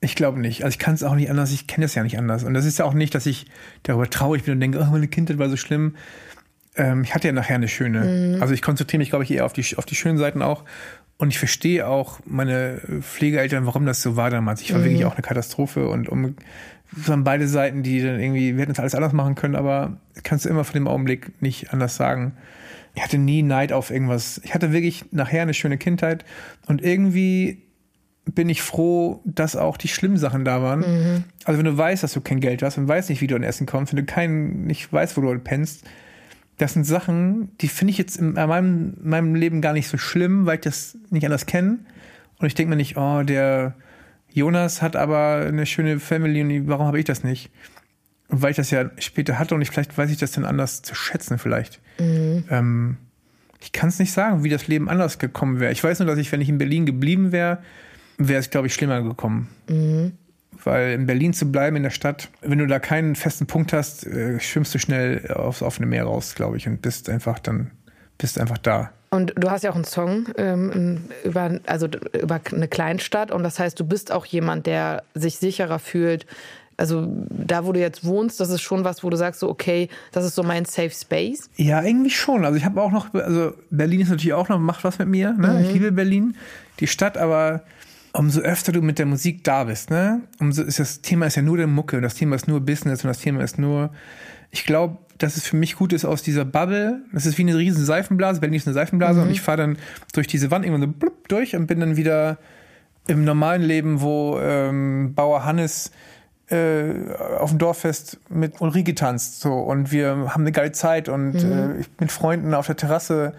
[0.03, 0.65] Ich glaube nicht.
[0.65, 2.45] Also ich kann es auch nicht anders, ich kenne es ja nicht anders.
[2.45, 3.47] Und das ist ja auch nicht, dass ich
[3.83, 5.97] darüber traurig bin und denke, oh, meine Kindheit war so schlimm
[6.81, 8.01] ähm, ich hatte ja nachher eine schöne.
[8.01, 8.43] Mhm.
[8.43, 10.65] Also ich konzentriere mich, glaube ich, eher auf die, auf die schönen Seiten auch.
[11.19, 14.63] Und ich verstehe auch meine Pflegeeltern, warum das so war damals.
[14.63, 14.85] Ich war mhm.
[14.85, 16.37] wirklich auch eine Katastrophe und um
[16.93, 20.45] waren beide Seiten, die dann irgendwie, wir hätten es alles anders machen können, aber kannst
[20.45, 22.33] du immer von dem Augenblick nicht anders sagen.
[22.95, 24.41] Ich hatte nie Neid auf irgendwas.
[24.43, 26.25] Ich hatte wirklich nachher eine schöne Kindheit
[26.67, 27.63] und irgendwie
[28.25, 30.81] bin ich froh, dass auch die schlimmen Sachen da waren.
[30.81, 31.25] Mhm.
[31.45, 33.45] Also wenn du weißt, dass du kein Geld hast und weißt nicht, wie du an
[33.45, 35.85] Essen kommst, wenn du kein, nicht weißt, wo du pennst,
[36.61, 40.45] das sind Sachen, die finde ich jetzt in meinem, meinem Leben gar nicht so schlimm,
[40.45, 41.79] weil ich das nicht anders kenne.
[42.39, 43.75] Und ich denke mir nicht, oh, der
[44.31, 47.51] Jonas hat aber eine schöne Family und warum habe ich das nicht?
[48.29, 50.95] Weil ich das ja später hatte und ich vielleicht weiß ich das dann anders zu
[50.95, 51.81] schätzen vielleicht.
[51.99, 52.45] Mhm.
[52.51, 52.97] Ähm,
[53.61, 55.73] ich kann es nicht sagen, wie das Leben anders gekommen wäre.
[55.73, 57.59] Ich weiß nur, dass ich, wenn ich in Berlin geblieben wäre,
[58.19, 59.49] wäre es, glaube ich, schlimmer gekommen.
[59.69, 60.13] Mhm.
[60.65, 64.07] Weil in Berlin zu bleiben, in der Stadt, wenn du da keinen festen Punkt hast,
[64.07, 67.71] äh, schwimmst du schnell aufs offene Meer raus, glaube ich, und bist einfach dann,
[68.19, 68.91] bist einfach da.
[69.11, 73.59] Und du hast ja auch einen Song ähm, über, also über eine Kleinstadt und das
[73.59, 76.27] heißt, du bist auch jemand, der sich sicherer fühlt.
[76.77, 79.89] Also da, wo du jetzt wohnst, das ist schon was, wo du sagst, so okay,
[80.13, 81.51] das ist so mein Safe Space.
[81.57, 82.45] Ja, irgendwie schon.
[82.45, 85.33] Also ich habe auch noch, also Berlin ist natürlich auch noch, macht was mit mir.
[85.33, 85.49] Ne?
[85.49, 85.61] Mhm.
[85.61, 86.37] Ich liebe Berlin,
[86.79, 87.63] die Stadt, aber
[88.13, 91.43] umso öfter du mit der Musik da bist, ne, umso ist das Thema ist ja
[91.43, 93.91] nur der Mucke und das Thema ist nur Business und das Thema ist nur,
[94.51, 97.03] ich glaube, dass es für mich gut ist aus dieser Bubble.
[97.13, 98.41] Das ist wie eine riesen Seifenblase.
[98.41, 99.27] Berlin ist eine Seifenblase mhm.
[99.27, 99.79] und ich fahre dann
[100.15, 102.39] durch diese Wand irgendwann so blub durch und bin dann wieder
[103.07, 105.91] im normalen Leben, wo ähm, Bauer Hannes
[106.49, 111.35] äh, auf dem Dorffest mit Ulrike tanzt so und wir haben eine geile Zeit und
[111.35, 111.53] mhm.
[111.53, 113.35] äh, ich mit Freunden auf der Terrasse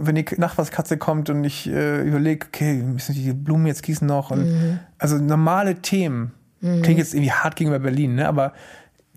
[0.00, 4.30] wenn die Nachbarskatze kommt und ich äh, überlege, okay, müssen die Blumen jetzt gießen noch
[4.30, 4.80] und mhm.
[4.98, 6.32] also normale Themen.
[6.60, 6.82] Mhm.
[6.82, 8.28] Klingt jetzt irgendwie hart gegenüber Berlin, ne?
[8.28, 8.52] Aber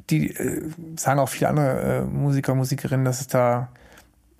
[0.09, 3.69] die äh, sagen auch viele andere äh, Musiker, Musikerinnen, dass es da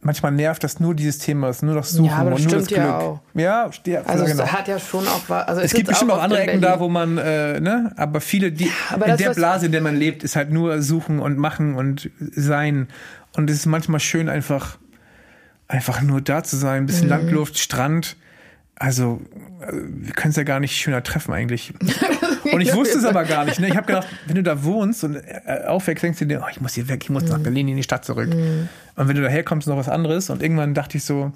[0.02, 2.68] manchmal nervt, dass nur dieses Thema ist, nur das Suchen ja, das und nur das
[2.68, 2.80] Glück.
[2.80, 3.20] Ja, auch.
[3.34, 4.44] ja, ja also genau.
[4.44, 6.90] es hat ja schon auch also es, es gibt bestimmt auch, andere Ecken da, wo
[6.90, 10.24] man äh, ne, aber viele die aber in das, der Blase, in der man lebt,
[10.24, 12.88] ist halt nur suchen und machen und sein
[13.36, 14.78] und es ist manchmal schön einfach
[15.72, 17.12] einfach nur da zu sein, ein bisschen mhm.
[17.12, 18.18] Landluft, Strand.
[18.76, 19.22] Also,
[19.72, 21.74] wir können es ja gar nicht schöner treffen eigentlich.
[22.52, 23.60] und ich wusste es aber gar nicht.
[23.60, 23.68] Ne?
[23.68, 26.62] Ich habe gedacht, wenn du da wohnst und äh, aufwächst, denkst du dir, oh, ich
[26.62, 27.44] muss hier weg, ich muss nach mhm.
[27.44, 28.34] Berlin in die Stadt zurück.
[28.34, 28.70] Mhm.
[28.96, 30.30] Und wenn du daher kommst, ist noch was anderes.
[30.30, 31.32] Und irgendwann dachte ich so,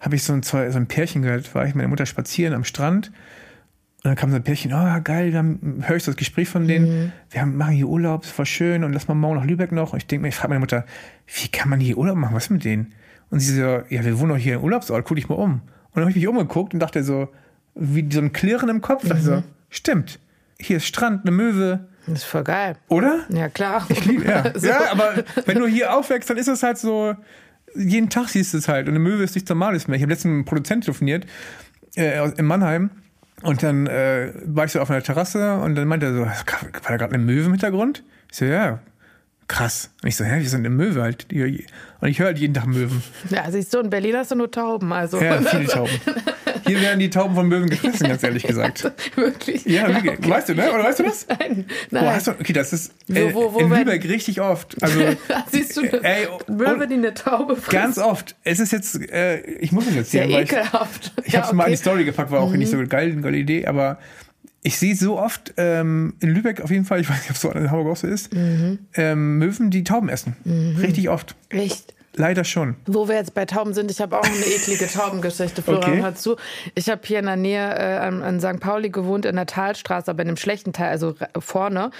[0.00, 2.64] habe ich so ein, so ein Pärchen gehört, war ich mit meiner Mutter spazieren am
[2.64, 3.08] Strand.
[3.08, 6.68] Und dann kam so ein Pärchen, oh geil, dann höre ich so das Gespräch von
[6.68, 7.04] denen.
[7.04, 7.12] Mhm.
[7.30, 9.94] Wir haben, machen hier Urlaub, ist voll schön und lass mal morgen nach Lübeck noch.
[9.94, 10.84] Und ich denke mir, ich frage meine Mutter,
[11.26, 12.36] wie kann man hier Urlaub machen?
[12.36, 12.92] Was ist mit denen?
[13.30, 15.52] Und sie so, ja, wir wohnen doch hier im Urlaubsort, guck dich mal um.
[15.52, 15.62] Und
[15.94, 17.28] dann habe ich mich umgeguckt und dachte so,
[17.74, 19.04] wie so ein Klirren im Kopf.
[19.04, 19.20] Mhm.
[19.20, 20.18] So, stimmt,
[20.58, 21.88] hier ist Strand, eine Möwe.
[22.06, 22.76] Das ist voll geil.
[22.88, 23.24] Oder?
[23.30, 23.84] Ja, klar.
[23.88, 24.52] Ich liebe, ja.
[24.58, 24.66] so.
[24.66, 27.14] ja, aber wenn du hier aufwächst, dann ist es halt so,
[27.74, 28.88] jeden Tag siehst du es halt.
[28.88, 29.96] Und eine Möwe ist nichts Normales mehr.
[29.96, 31.26] Ich habe letztens mit einem Produzent telefoniert
[31.96, 32.90] äh, in Mannheim.
[33.42, 36.32] Und dann äh, war ich so auf einer Terrasse und dann meinte er so, war
[36.88, 38.02] da gerade eine Möwe im Hintergrund?
[38.30, 38.80] Ich so, ja,
[39.48, 39.90] krass.
[40.02, 41.26] Und ich so, hä, wir sind eine Möwe halt.
[41.32, 43.02] Und ich höre halt jeden Tag Möwen.
[43.30, 44.92] Ja, siehst du, in Berlin hast du nur Tauben.
[44.92, 45.20] Also.
[45.20, 45.90] Ja, viele Tauben.
[46.66, 48.90] Hier werden die Tauben von Möwen gefressen, ganz ehrlich gesagt.
[49.16, 49.64] Ja, wirklich?
[49.64, 50.18] Ja, ja okay.
[50.20, 50.70] weißt du, ne?
[50.72, 51.26] Oder weißt du das?
[51.28, 51.66] Nein.
[51.90, 52.04] nein.
[52.04, 54.76] Boah, hast du, okay, das ist äh, wo, wo, wo in Lübeck richtig oft.
[54.82, 55.00] Also,
[55.50, 57.70] Siehst du, ey, Möwe, die eine Taube frisst?
[57.70, 58.36] Ganz oft.
[58.42, 60.28] Es ist jetzt, äh, ich muss es erzählen.
[60.28, 61.12] Sehr ekelhaft.
[61.18, 61.56] Ich, ich ja, habe es okay.
[61.56, 62.58] mal in die Story gepackt, war auch mhm.
[62.58, 63.98] nicht so geil, eine geile Idee, aber
[64.66, 67.42] ich sehe so oft ähm, in Lübeck auf jeden Fall, ich weiß nicht, ob es
[67.42, 68.80] so in Hamburg auch so ist, mhm.
[68.94, 70.34] ähm, Möwen, die Tauben essen.
[70.44, 70.76] Mhm.
[70.78, 71.36] Richtig oft.
[71.50, 71.94] Echt?
[72.18, 72.76] Leider schon.
[72.86, 75.60] Wo wir jetzt bei Tauben sind, ich habe auch eine eklige Taubengeschichte.
[75.60, 76.02] Florian, okay.
[76.02, 76.36] hör zu.
[76.74, 78.58] Ich habe hier in der Nähe äh, an, an St.
[78.58, 81.90] Pauli gewohnt, in der Talstraße, aber in einem schlechten Teil, also vorne,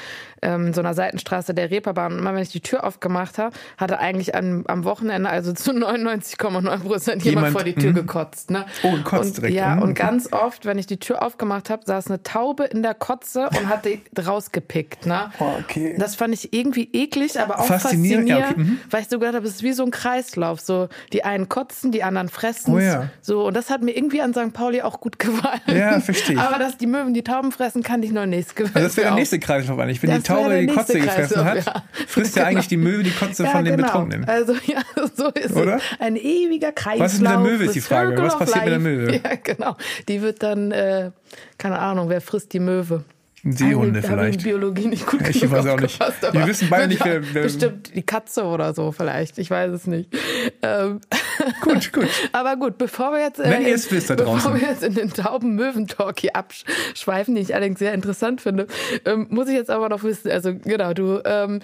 [0.40, 2.12] ähm, so einer Seitenstraße der Reeperbahn.
[2.12, 5.72] Und immer wenn ich die Tür aufgemacht habe, hatte eigentlich an, am Wochenende, also zu
[5.72, 8.00] 99,9 Prozent, jemand, vor die Tür mh.
[8.00, 8.50] gekotzt.
[8.50, 8.64] Ne?
[8.82, 9.54] Oh, und kotzt direkt.
[9.54, 9.82] Ja, mhm.
[9.82, 13.50] und ganz oft, wenn ich die Tür aufgemacht habe, saß eine Taube in der Kotze
[13.50, 15.04] und hat die rausgepickt.
[15.04, 15.30] Ne?
[15.38, 15.94] Oh, okay.
[15.98, 18.60] Das fand ich irgendwie eklig, aber auch faszinierend, faszinierend ja, okay.
[18.60, 18.78] mhm.
[18.90, 20.60] weil ich so gedacht habe, es ist wie so ein Kreislauf.
[20.60, 22.74] So, die einen kotzen, die anderen fressen.
[22.74, 23.10] Oh, ja.
[23.22, 24.52] So, und das hat mir irgendwie an St.
[24.52, 25.60] Pauli auch gut gefallen.
[25.66, 26.38] Ja, verstehe.
[26.38, 28.74] Aber dass die Möwen die Tauben fressen, kann ich noch nicht gewöhnen.
[28.74, 30.02] Also das wäre der nächste Kreislauf eigentlich.
[30.02, 31.84] Wenn das die Taube die Kotze gefressen hat, ja.
[32.06, 32.44] frisst genau.
[32.44, 33.88] ja eigentlich die Möwe die Kotze ja, von den genau.
[33.88, 34.28] Betrunkenen.
[34.28, 34.82] Also ja,
[35.16, 35.76] so ist Oder?
[35.76, 35.82] es.
[35.98, 37.06] Ein ewiger Kreislauf.
[37.06, 38.16] Was ist mit der Möwe, ist die Frage.
[38.22, 39.14] Was passiert mit der Möwe?
[39.16, 39.76] Ja, genau.
[40.08, 41.10] Die wird dann, äh,
[41.58, 43.04] keine Ahnung, wer frisst die Möwe?
[43.52, 44.38] Seehunde da vielleicht.
[44.38, 45.98] Ich Biologie nicht gut Ich weiß auch nicht.
[46.00, 49.38] Wir wissen beide nicht, wer, wer, Bestimmt die Katze oder so vielleicht.
[49.38, 50.14] Ich weiß es nicht.
[50.62, 51.00] Ähm.
[51.60, 52.08] Gut, gut.
[52.32, 54.36] Aber gut, bevor wir jetzt, äh, Wenn ihr es wisst da draußen.
[54.36, 58.66] Bevor wir jetzt in den Tauben-Möwen-Talk hier abschweifen, den ich allerdings sehr interessant finde,
[59.04, 61.60] ähm, muss ich jetzt aber noch wissen, also genau, du, ähm,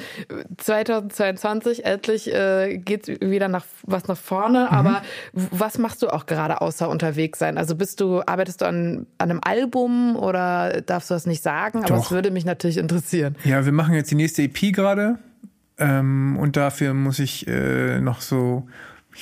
[0.58, 4.76] 2022 endlich äh, geht wieder nach was nach vorne, mhm.
[4.76, 5.02] aber
[5.32, 7.58] was machst du auch gerade außer unterwegs sein?
[7.58, 11.71] Also bist du, arbeitest du an, an einem Album oder darfst du das nicht sagen?
[11.72, 13.36] Aber es würde mich natürlich interessieren.
[13.44, 15.18] Ja, wir machen jetzt die nächste EP gerade.
[15.78, 18.68] Ähm, und dafür muss ich äh, noch so.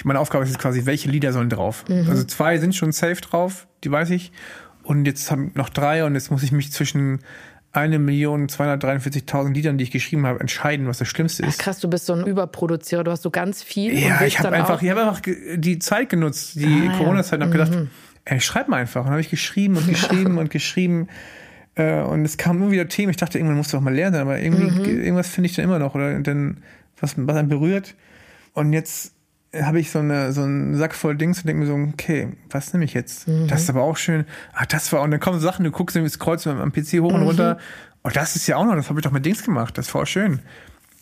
[0.05, 1.85] Meine Aufgabe ist jetzt quasi, welche Lieder sollen drauf?
[1.89, 2.09] Mhm.
[2.09, 4.31] Also zwei sind schon safe drauf, die weiß ich.
[4.83, 7.21] Und jetzt haben noch drei und jetzt muss ich mich zwischen
[7.75, 11.59] 1.243.000 Liedern, die ich geschrieben habe, entscheiden, was das Schlimmste ist.
[11.61, 13.97] Ach krass, du bist so ein Überproduzierer, du hast so ganz viel.
[13.97, 15.21] Ja, ich habe einfach, ich habe einfach
[15.57, 17.91] die Zeit genutzt, die ah, Corona-Zeit, und habe gedacht, mhm.
[18.25, 19.01] ey, schreib mal einfach.
[19.01, 21.09] Und dann habe ich geschrieben und geschrieben und geschrieben.
[21.75, 23.11] Äh, und es kam immer wieder Themen.
[23.11, 25.03] Ich dachte, irgendwann musst du auch mal lernen, aber irgendwie, mhm.
[25.03, 26.59] irgendwas finde ich dann immer noch oder dann,
[27.01, 27.95] was, was einen berührt.
[28.55, 29.13] Und jetzt
[29.55, 32.73] habe ich so, eine, so einen Sack voll Dings und denke mir so, okay, was
[32.73, 33.27] nehme ich jetzt?
[33.27, 33.49] Mhm.
[33.49, 34.25] Das ist aber auch schön.
[34.53, 37.13] Ah, das war, und dann kommen Sachen, du guckst irgendwie das Kreuz am PC hoch
[37.13, 37.27] und mhm.
[37.27, 37.59] runter.
[38.03, 39.77] Und das ist ja auch noch, das habe ich doch mit Dings gemacht.
[39.77, 40.41] Das war auch schön.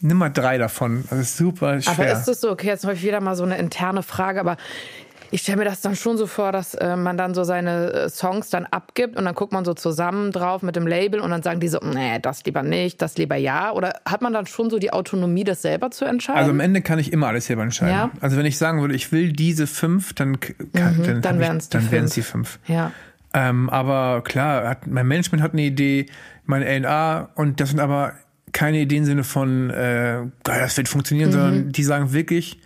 [0.01, 1.05] Nimm mal drei davon.
[1.11, 1.93] Das ist super schwer.
[1.93, 4.57] Aber ist das so, okay, jetzt habe ich wieder mal so eine interne Frage, aber
[5.31, 8.09] ich stelle mir das dann schon so vor, dass äh, man dann so seine äh,
[8.09, 11.43] Songs dann abgibt und dann guckt man so zusammen drauf mit dem Label und dann
[11.43, 13.73] sagen die so, nee, das lieber nicht, das lieber ja.
[13.73, 16.39] Oder hat man dann schon so die Autonomie, das selber zu entscheiden?
[16.39, 17.95] Also am Ende kann ich immer alles selber entscheiden.
[17.95, 18.11] Ja?
[18.21, 20.57] Also wenn ich sagen würde, ich will diese fünf, dann, kann,
[20.97, 22.15] mhm, dann, dann wären es die, fünf.
[22.15, 22.59] die fünf.
[22.67, 22.93] Ja.
[23.35, 26.07] Ähm, aber klar, hat, mein Management hat eine Idee,
[26.47, 28.15] mein A&R und das sind aber
[28.53, 31.33] keine Ideen im Sinne von, äh, das wird funktionieren, mhm.
[31.33, 32.59] sondern die sagen wirklich,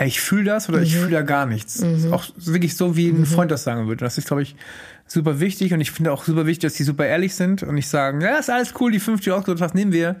[0.00, 0.84] ey, ich fühle das oder mhm.
[0.84, 1.82] ich fühle da gar nichts.
[1.82, 2.12] Mhm.
[2.12, 3.26] Auch wirklich so, wie ein mhm.
[3.26, 4.02] Freund das sagen würde.
[4.02, 4.56] Das ist, glaube ich,
[5.06, 7.88] super wichtig und ich finde auch super wichtig, dass die super ehrlich sind und nicht
[7.88, 10.16] sagen, ja, ist alles cool, die 50 ausgesucht hast, nehmen wir,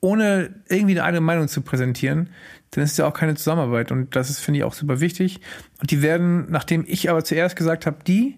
[0.00, 2.28] ohne irgendwie eine eigene Meinung zu präsentieren.
[2.72, 5.40] Dann ist ja auch keine Zusammenarbeit und das ist, finde ich, auch super wichtig.
[5.80, 8.36] Und die werden, nachdem ich aber zuerst gesagt habe, die,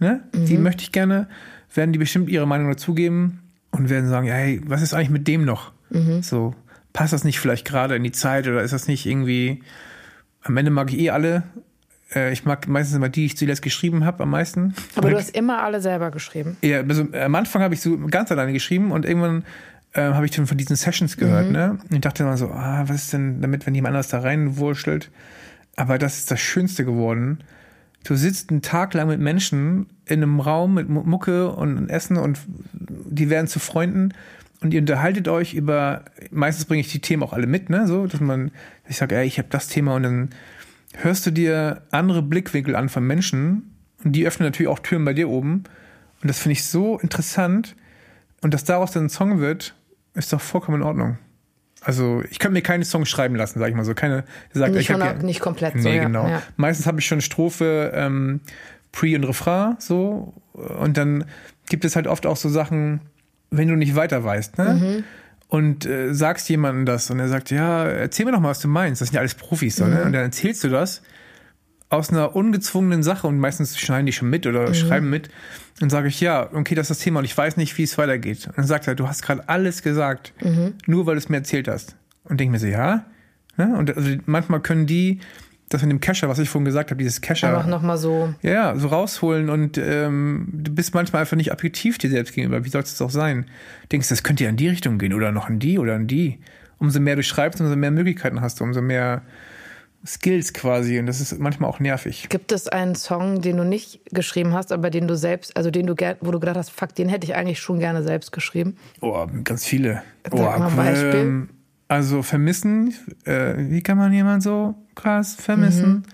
[0.00, 0.64] ne, die mhm.
[0.64, 1.28] möchte ich gerne,
[1.72, 5.28] werden die bestimmt ihre Meinung dazugeben und werden sagen, ja, hey, was ist eigentlich mit
[5.28, 5.72] dem noch?
[5.88, 6.22] Mhm.
[6.22, 6.54] So,
[6.92, 9.62] passt das nicht vielleicht gerade in die Zeit oder ist das nicht irgendwie
[10.46, 11.42] am Ende mag ich eh alle.
[12.14, 14.74] Äh, ich mag meistens immer die, die ich zuletzt geschrieben habe, am meisten.
[14.94, 16.56] Aber du hast immer alle selber geschrieben.
[16.62, 19.44] Ja, also am Anfang habe ich so ganz alleine geschrieben und irgendwann
[19.92, 21.52] äh, habe ich dann von diesen Sessions gehört, mhm.
[21.52, 21.78] ne?
[21.88, 25.10] Und ich dachte immer so, ah, was ist denn damit, wenn jemand anders da reinwurschtelt?
[25.76, 27.38] aber das ist das Schönste geworden.
[28.02, 32.40] Du sitzt einen Tag lang mit Menschen in einem Raum mit Mucke und Essen und
[32.72, 34.12] die werden zu Freunden
[34.60, 38.06] und ihr unterhaltet euch über, meistens bringe ich die Themen auch alle mit, ne, so,
[38.06, 38.50] dass man,
[38.88, 40.30] ich sage, ey, ich habe das Thema und dann
[40.94, 45.12] hörst du dir andere Blickwinkel an von Menschen und die öffnen natürlich auch Türen bei
[45.12, 45.64] dir oben
[46.22, 47.76] und das finde ich so interessant
[48.42, 49.74] und dass daraus dann ein Song wird,
[50.14, 51.18] ist doch vollkommen in Ordnung.
[51.82, 53.94] Also ich könnte mir keine Songs schreiben lassen, sag ich mal so.
[53.94, 55.88] Keine, sagt, nicht, ich hab, nicht komplett nee, so.
[55.88, 56.26] Nee, genau.
[56.26, 56.42] Ja.
[56.56, 58.40] Meistens habe ich schon Strophe, ähm,
[58.90, 61.26] Pre und Refrain so und dann
[61.68, 63.00] gibt es halt oft auch so Sachen,
[63.50, 64.74] wenn du nicht weiter weißt, ne?
[64.74, 65.04] Mhm.
[65.48, 68.66] Und äh, sagst jemandem das und er sagt, ja, erzähl mir doch mal, was du
[68.66, 69.00] meinst.
[69.00, 69.90] Das sind ja alles Profis, so, ne?
[69.90, 69.96] mhm.
[69.96, 70.04] ne?
[70.04, 71.02] Und dann erzählst du das
[71.88, 74.74] aus einer ungezwungenen Sache und meistens schneiden die schon mit oder mhm.
[74.74, 75.28] schreiben mit.
[75.78, 77.96] Dann sage ich, ja, okay, das ist das Thema und ich weiß nicht, wie es
[77.96, 78.46] weitergeht.
[78.48, 80.74] Und dann sagt er, du hast gerade alles gesagt, mhm.
[80.86, 81.96] nur weil du es mir erzählt hast.
[82.24, 83.04] Und denke mir so, ja.
[83.56, 83.74] Ne?
[83.76, 85.20] Und also manchmal können die
[85.68, 87.48] das mit dem Kescher, was ich vorhin gesagt habe, dieses Kescher.
[87.48, 88.32] Einfach nochmal so.
[88.42, 92.64] Ja, so rausholen und ähm, du bist manchmal einfach nicht objektiv dir selbst gegenüber.
[92.64, 93.46] Wie soll es auch sein?
[93.90, 96.38] Denkst, das könnte ja in die Richtung gehen oder noch in die oder in die.
[96.78, 99.22] Umso mehr du schreibst, umso mehr Möglichkeiten hast du, umso mehr
[100.06, 100.98] Skills quasi.
[100.98, 102.28] Und das ist manchmal auch nervig.
[102.28, 105.86] Gibt es einen Song, den du nicht geschrieben hast, aber den du selbst, also den
[105.86, 108.76] du wo du gedacht hast, fuck, den hätte ich eigentlich schon gerne selbst geschrieben?
[109.00, 110.02] Oh, ganz viele.
[110.24, 111.20] Sag oh, mal ein Beispiel.
[111.20, 111.48] Ähm,
[111.88, 116.04] also vermissen, äh, wie kann man jemand so krass vermissen?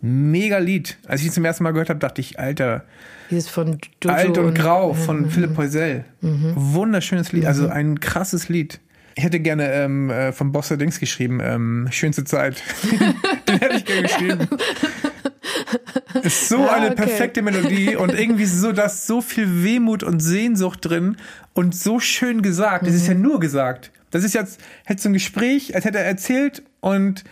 [0.00, 0.30] Mhm.
[0.30, 0.98] Mega Lied.
[1.06, 2.84] Als ich ihn zum ersten Mal gehört habe, dachte ich, Alter.
[3.30, 5.30] Dieses von Jojo Alt und, und Grau von mhm.
[5.30, 6.04] Philipp Poisel.
[6.20, 6.52] Mhm.
[6.54, 7.70] Wunderschönes Lied, also mhm.
[7.72, 8.80] ein krasses Lied.
[9.14, 12.62] Ich hätte gerne ähm, äh, vom Bosse Dings geschrieben, ähm, Schönste Zeit.
[13.48, 14.48] Den hätte ich gerne geschrieben.
[16.22, 16.96] Ist so ah, eine okay.
[16.96, 21.16] perfekte Melodie und irgendwie so, da ist so viel Wehmut und Sehnsucht drin
[21.54, 22.86] und so schön gesagt.
[22.86, 23.90] Es ist ja nur gesagt.
[24.12, 27.24] Das ist jetzt, hätte so ein Gespräch, als hätte er erzählt und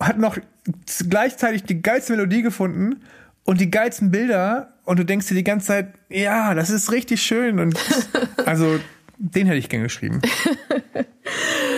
[0.00, 0.38] hat noch
[1.08, 3.04] gleichzeitig die geilste Melodie gefunden
[3.44, 7.22] und die geilsten Bilder und du denkst dir die ganze Zeit, ja, das ist richtig
[7.22, 7.78] schön und
[8.44, 8.80] also
[9.18, 10.20] den hätte ich gern geschrieben.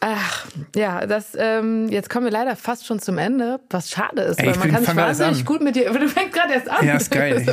[0.00, 4.40] Ach, ja, das, ähm, jetzt kommen wir leider fast schon zum Ende, was schade ist,
[4.40, 6.86] Ey, weil man kann sich wahnsinnig gut mit dir, du fängst gerade erst an.
[6.86, 7.44] Ja, ist geil.
[7.46, 7.52] so,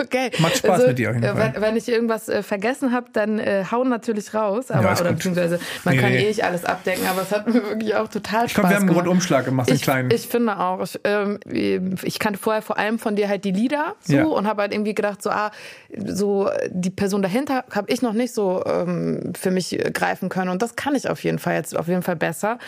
[0.00, 0.30] okay.
[0.38, 1.52] Macht Spaß also, mit dir auf jeden Fall.
[1.54, 5.12] Wenn, wenn ich irgendwas äh, vergessen habe, dann äh, hauen natürlich raus, aber, ja, oder
[5.12, 6.24] beziehungsweise man nee, kann nee.
[6.24, 8.50] eh nicht alles abdecken, aber es hat mir wirklich auch total Spaß gemacht.
[8.50, 10.10] Ich glaube, wir haben einen Rundumschlag gemacht, den kleinen.
[10.10, 13.94] Ich finde auch, ich, ähm, ich kannte vorher vor allem von dir halt die Lieder
[14.00, 14.24] so ja.
[14.24, 15.50] und habe halt irgendwie gedacht, so, ah,
[15.96, 20.62] so die Person dahinter habe ich noch nicht so ähm, für mich greifen können und
[20.62, 22.58] das kann ich auf jeden Fall jetzt auf jeden Fall besser.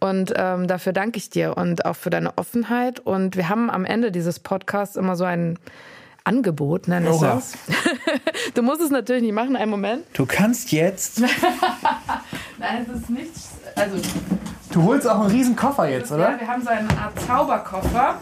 [0.00, 3.00] Und ähm, dafür danke ich dir und auch für deine Offenheit.
[3.00, 5.58] Und wir haben am Ende dieses Podcasts immer so ein
[6.26, 7.52] Angebot, nenne ich das.
[8.54, 10.04] du musst es natürlich nicht machen, einen Moment.
[10.12, 11.20] Du kannst jetzt.
[12.58, 13.50] Nein, es ist nichts.
[13.76, 13.96] Also.
[14.72, 16.32] Du holst auch einen riesen Koffer jetzt, oder?
[16.32, 18.20] Ja, wir haben so eine Art Zauberkoffer.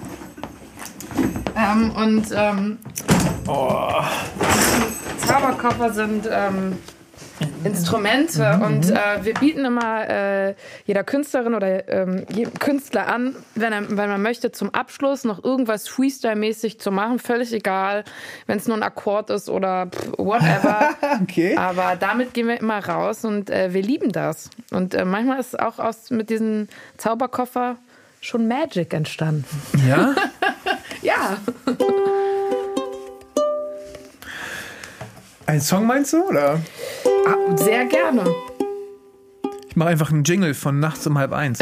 [1.57, 2.79] Ähm, und ähm,
[3.49, 4.03] oh.
[5.27, 6.79] Zauberkoffer sind ähm,
[7.65, 8.57] Instrumente.
[8.57, 8.63] Mhm.
[8.63, 10.55] Und äh, wir bieten immer äh,
[10.85, 12.27] jeder Künstlerin oder ähm,
[12.59, 17.19] Künstler an, wenn, er, wenn man möchte, zum Abschluss noch irgendwas Freestyle-mäßig zu machen.
[17.19, 18.05] Völlig egal,
[18.47, 20.91] wenn es nur ein Akkord ist oder whatever.
[21.23, 21.57] okay.
[21.57, 24.51] Aber damit gehen wir immer raus und äh, wir lieben das.
[24.71, 26.69] Und äh, manchmal ist auch aus, mit diesem
[26.99, 27.77] Zauberkoffer
[28.21, 29.45] schon Magic entstanden.
[29.87, 30.15] Ja?
[31.03, 31.39] ja.
[35.47, 36.61] Ein Song meinst du, oder?
[37.27, 38.25] Ah, sehr gerne.
[39.69, 41.59] Ich mache einfach einen Jingle von nachts um halb eins.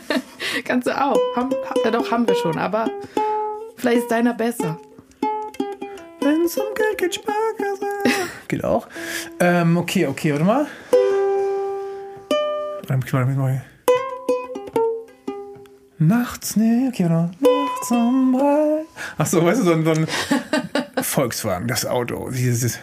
[0.64, 1.18] Kannst du auch.
[1.36, 1.50] Haben,
[1.84, 2.88] ja, doch, haben wir schon, aber
[3.76, 4.78] vielleicht ist deiner besser.
[6.20, 7.86] Wenn es um Geld geht, Sparkasse.
[8.48, 8.86] geht auch.
[9.40, 10.66] Ähm, okay, okay, warte mal.
[15.98, 17.30] Nachts, nee, okay, oder?
[17.40, 18.86] Nachts um halb.
[19.18, 20.06] Achso, weißt du, so ein, so ein
[21.02, 22.30] Volkswagen, das Auto.
[22.30, 22.78] Dieses.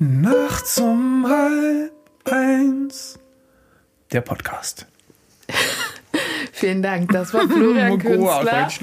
[0.00, 1.92] Nachts um halb
[2.30, 3.18] eins.
[4.12, 4.86] Der Podcast.
[6.52, 8.68] Vielen Dank, das war Florian Künstler.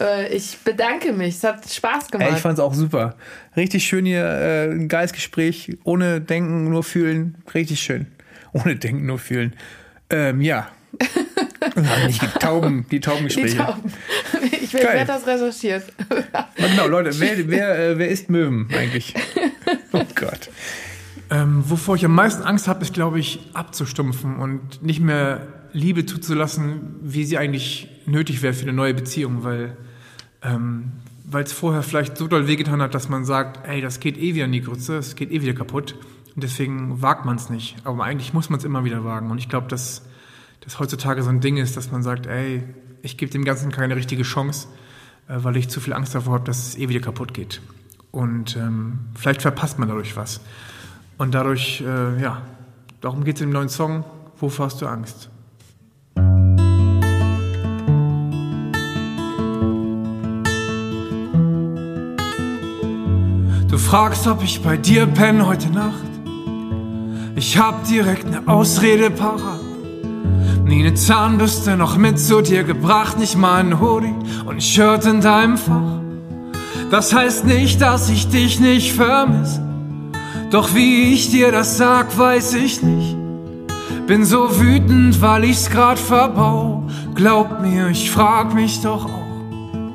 [0.00, 2.28] Äh, ich bedanke mich, es hat Spaß gemacht.
[2.28, 3.14] Ey, ich fand es auch super.
[3.56, 7.36] Richtig schön hier, äh, ein geiles Gespräch, ohne Denken, nur fühlen.
[7.54, 8.08] Richtig schön.
[8.52, 9.54] Ohne Denken, nur fühlen.
[10.10, 10.68] Ähm, ja.
[12.08, 13.50] die Tauben, die Taubengespräche.
[13.50, 13.92] Die Tauben.
[14.78, 15.84] Ich werde das recherchiert.
[16.56, 19.14] genau, Leute, wer, wer, äh, wer isst Möwen eigentlich?
[19.92, 20.50] Oh Gott.
[21.30, 26.04] Ähm, wovor ich am meisten Angst habe, ist, glaube ich, abzustumpfen und nicht mehr Liebe
[26.04, 29.76] zuzulassen, wie sie eigentlich nötig wäre für eine neue Beziehung, weil
[30.42, 30.92] ähm,
[31.32, 34.46] es vorher vielleicht so doll wehgetan hat, dass man sagt, ey, das geht eh wieder
[34.46, 35.94] in die Grütze, es geht eh wieder kaputt.
[36.34, 37.76] Und deswegen wagt man es nicht.
[37.84, 39.30] Aber eigentlich muss man es immer wieder wagen.
[39.30, 40.02] Und ich glaube, dass
[40.64, 42.62] dass heutzutage so ein Ding ist, dass man sagt, ey,
[43.04, 44.66] ich gebe dem Ganzen keine richtige Chance,
[45.28, 47.60] äh, weil ich zu viel Angst davor habe, dass es eh wieder kaputt geht.
[48.10, 50.40] Und ähm, vielleicht verpasst man dadurch was.
[51.18, 52.42] Und dadurch, äh, ja,
[53.00, 54.04] darum geht es im neuen Song,
[54.40, 55.30] Wovor hast du Angst?
[63.68, 66.02] Du fragst, ob ich bei dir penne heute Nacht.
[67.36, 69.63] Ich hab direkt ne Ausrede parat.
[70.74, 74.12] Nie ne Zahnbürste noch mit zu dir gebracht, nicht mal ein Hoodie
[74.44, 76.00] und ein Shirt in deinem Fach.
[76.90, 79.62] Das heißt nicht, dass ich dich nicht vermisse.
[80.50, 83.16] Doch wie ich dir das sag, weiß ich nicht.
[84.08, 86.88] Bin so wütend, weil ich's grad verbau.
[87.14, 89.92] Glaub mir, ich frag mich doch auch.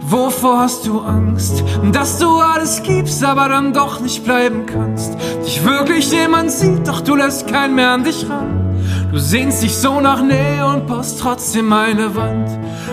[0.00, 1.62] Wovor hast du Angst?
[1.92, 5.16] Dass du alles gibst, aber dann doch nicht bleiben kannst.
[5.46, 8.61] Dich wirklich jemand sieht, doch du lässt keinen mehr an dich ran.
[9.12, 12.48] Du sehnst dich so nach Nähe und baust trotzdem eine Wand.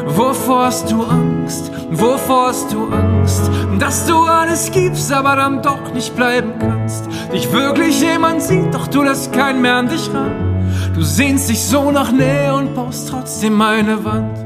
[0.05, 1.71] Wovor hast du Angst?
[1.91, 3.49] Wovor hast du Angst?
[3.79, 7.05] Dass du alles gibst, aber dann doch nicht bleiben kannst.
[7.31, 10.91] Dich wirklich jemand sieht, doch du lässt keinen mehr an dich ran.
[10.93, 14.37] Du sehnst dich so nach Nähe und baust trotzdem eine Wand.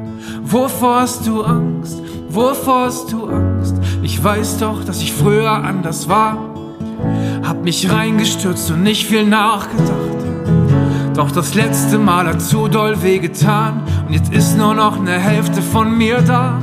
[0.43, 1.97] Wovor hast du Angst?
[2.29, 3.75] Wovor hast du Angst?
[4.03, 6.37] Ich weiß doch, dass ich früher anders war.
[7.43, 10.32] Hab mich reingestürzt und nicht viel nachgedacht.
[11.15, 15.61] Doch das letzte Mal hat zu doll wehgetan und jetzt ist nur noch eine Hälfte
[15.61, 16.59] von mir da.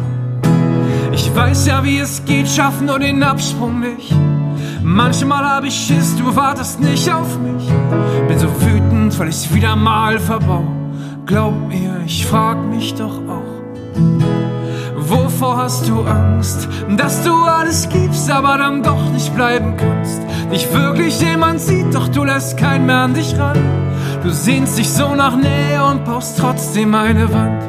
[1.12, 4.12] Ich weiß ja, wie es geht, schaff nur den Absprung nicht.
[4.82, 7.68] Manchmal hab ich Schiss, du wartest nicht auf mich.
[8.26, 10.64] Bin so wütend, weil ich's wieder mal verbau.
[11.26, 13.50] Glaub mir, ich frag mich doch auch.
[14.96, 16.68] Wovor hast du Angst?
[16.96, 20.20] Dass du alles gibst, aber dann doch nicht bleiben kannst.
[20.52, 23.58] Dich wirklich jemand sieht, doch du lässt keinen mehr an dich ran.
[24.22, 27.62] Du sehnst dich so nach Nähe und baust trotzdem eine Wand.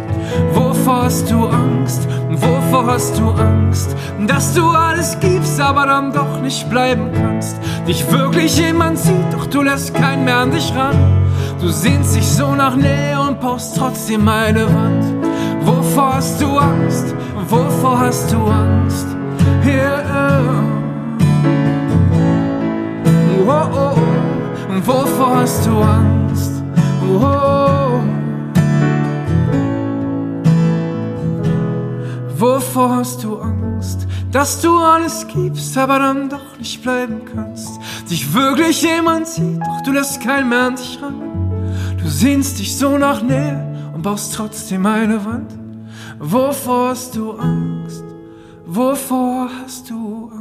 [0.53, 2.07] Wovor hast du Angst?
[2.29, 3.95] Wovor hast du Angst?
[4.27, 7.55] Dass du alles gibst, aber dann doch nicht bleiben kannst.
[7.87, 10.97] Dich wirklich jemand sieht, doch du lässt keinen mehr an dich ran.
[11.61, 15.05] Du sehnst dich so nach Nähe und baust trotzdem eine Wand.
[15.61, 17.15] Wovor hast du Angst?
[17.47, 19.07] Wovor hast du Angst?
[19.65, 20.63] Yeah.
[23.47, 24.85] Oh, oh, oh.
[24.85, 26.20] Wovor hast du Angst?
[27.01, 27.99] Oh.
[32.37, 34.07] Wovor hast du Angst?
[34.31, 37.79] Dass du alles gibst, aber dann doch nicht bleiben kannst.
[38.09, 41.21] Dich wirklich jemand sieht, doch du lässt keinen mehr an dich ran.
[42.01, 45.51] Du sehnst dich so nach Nähe und baust trotzdem eine Wand.
[46.19, 48.03] Wovor hast du Angst?
[48.65, 50.40] Wovor hast du Angst?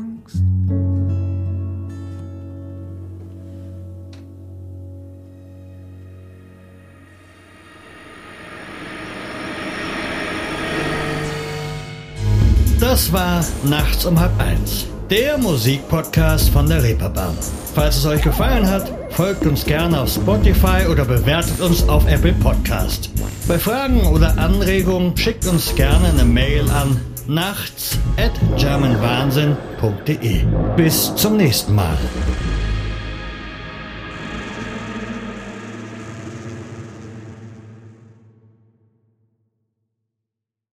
[12.90, 17.38] Das war Nachts um halb eins, der Musikpodcast von der Reeperbahn.
[17.72, 22.32] Falls es euch gefallen hat, folgt uns gerne auf Spotify oder bewertet uns auf Apple
[22.32, 23.10] Podcast.
[23.46, 30.42] Bei Fragen oder Anregungen schickt uns gerne eine Mail an nachts at germanwahnsinn.de.
[30.76, 31.96] Bis zum nächsten Mal.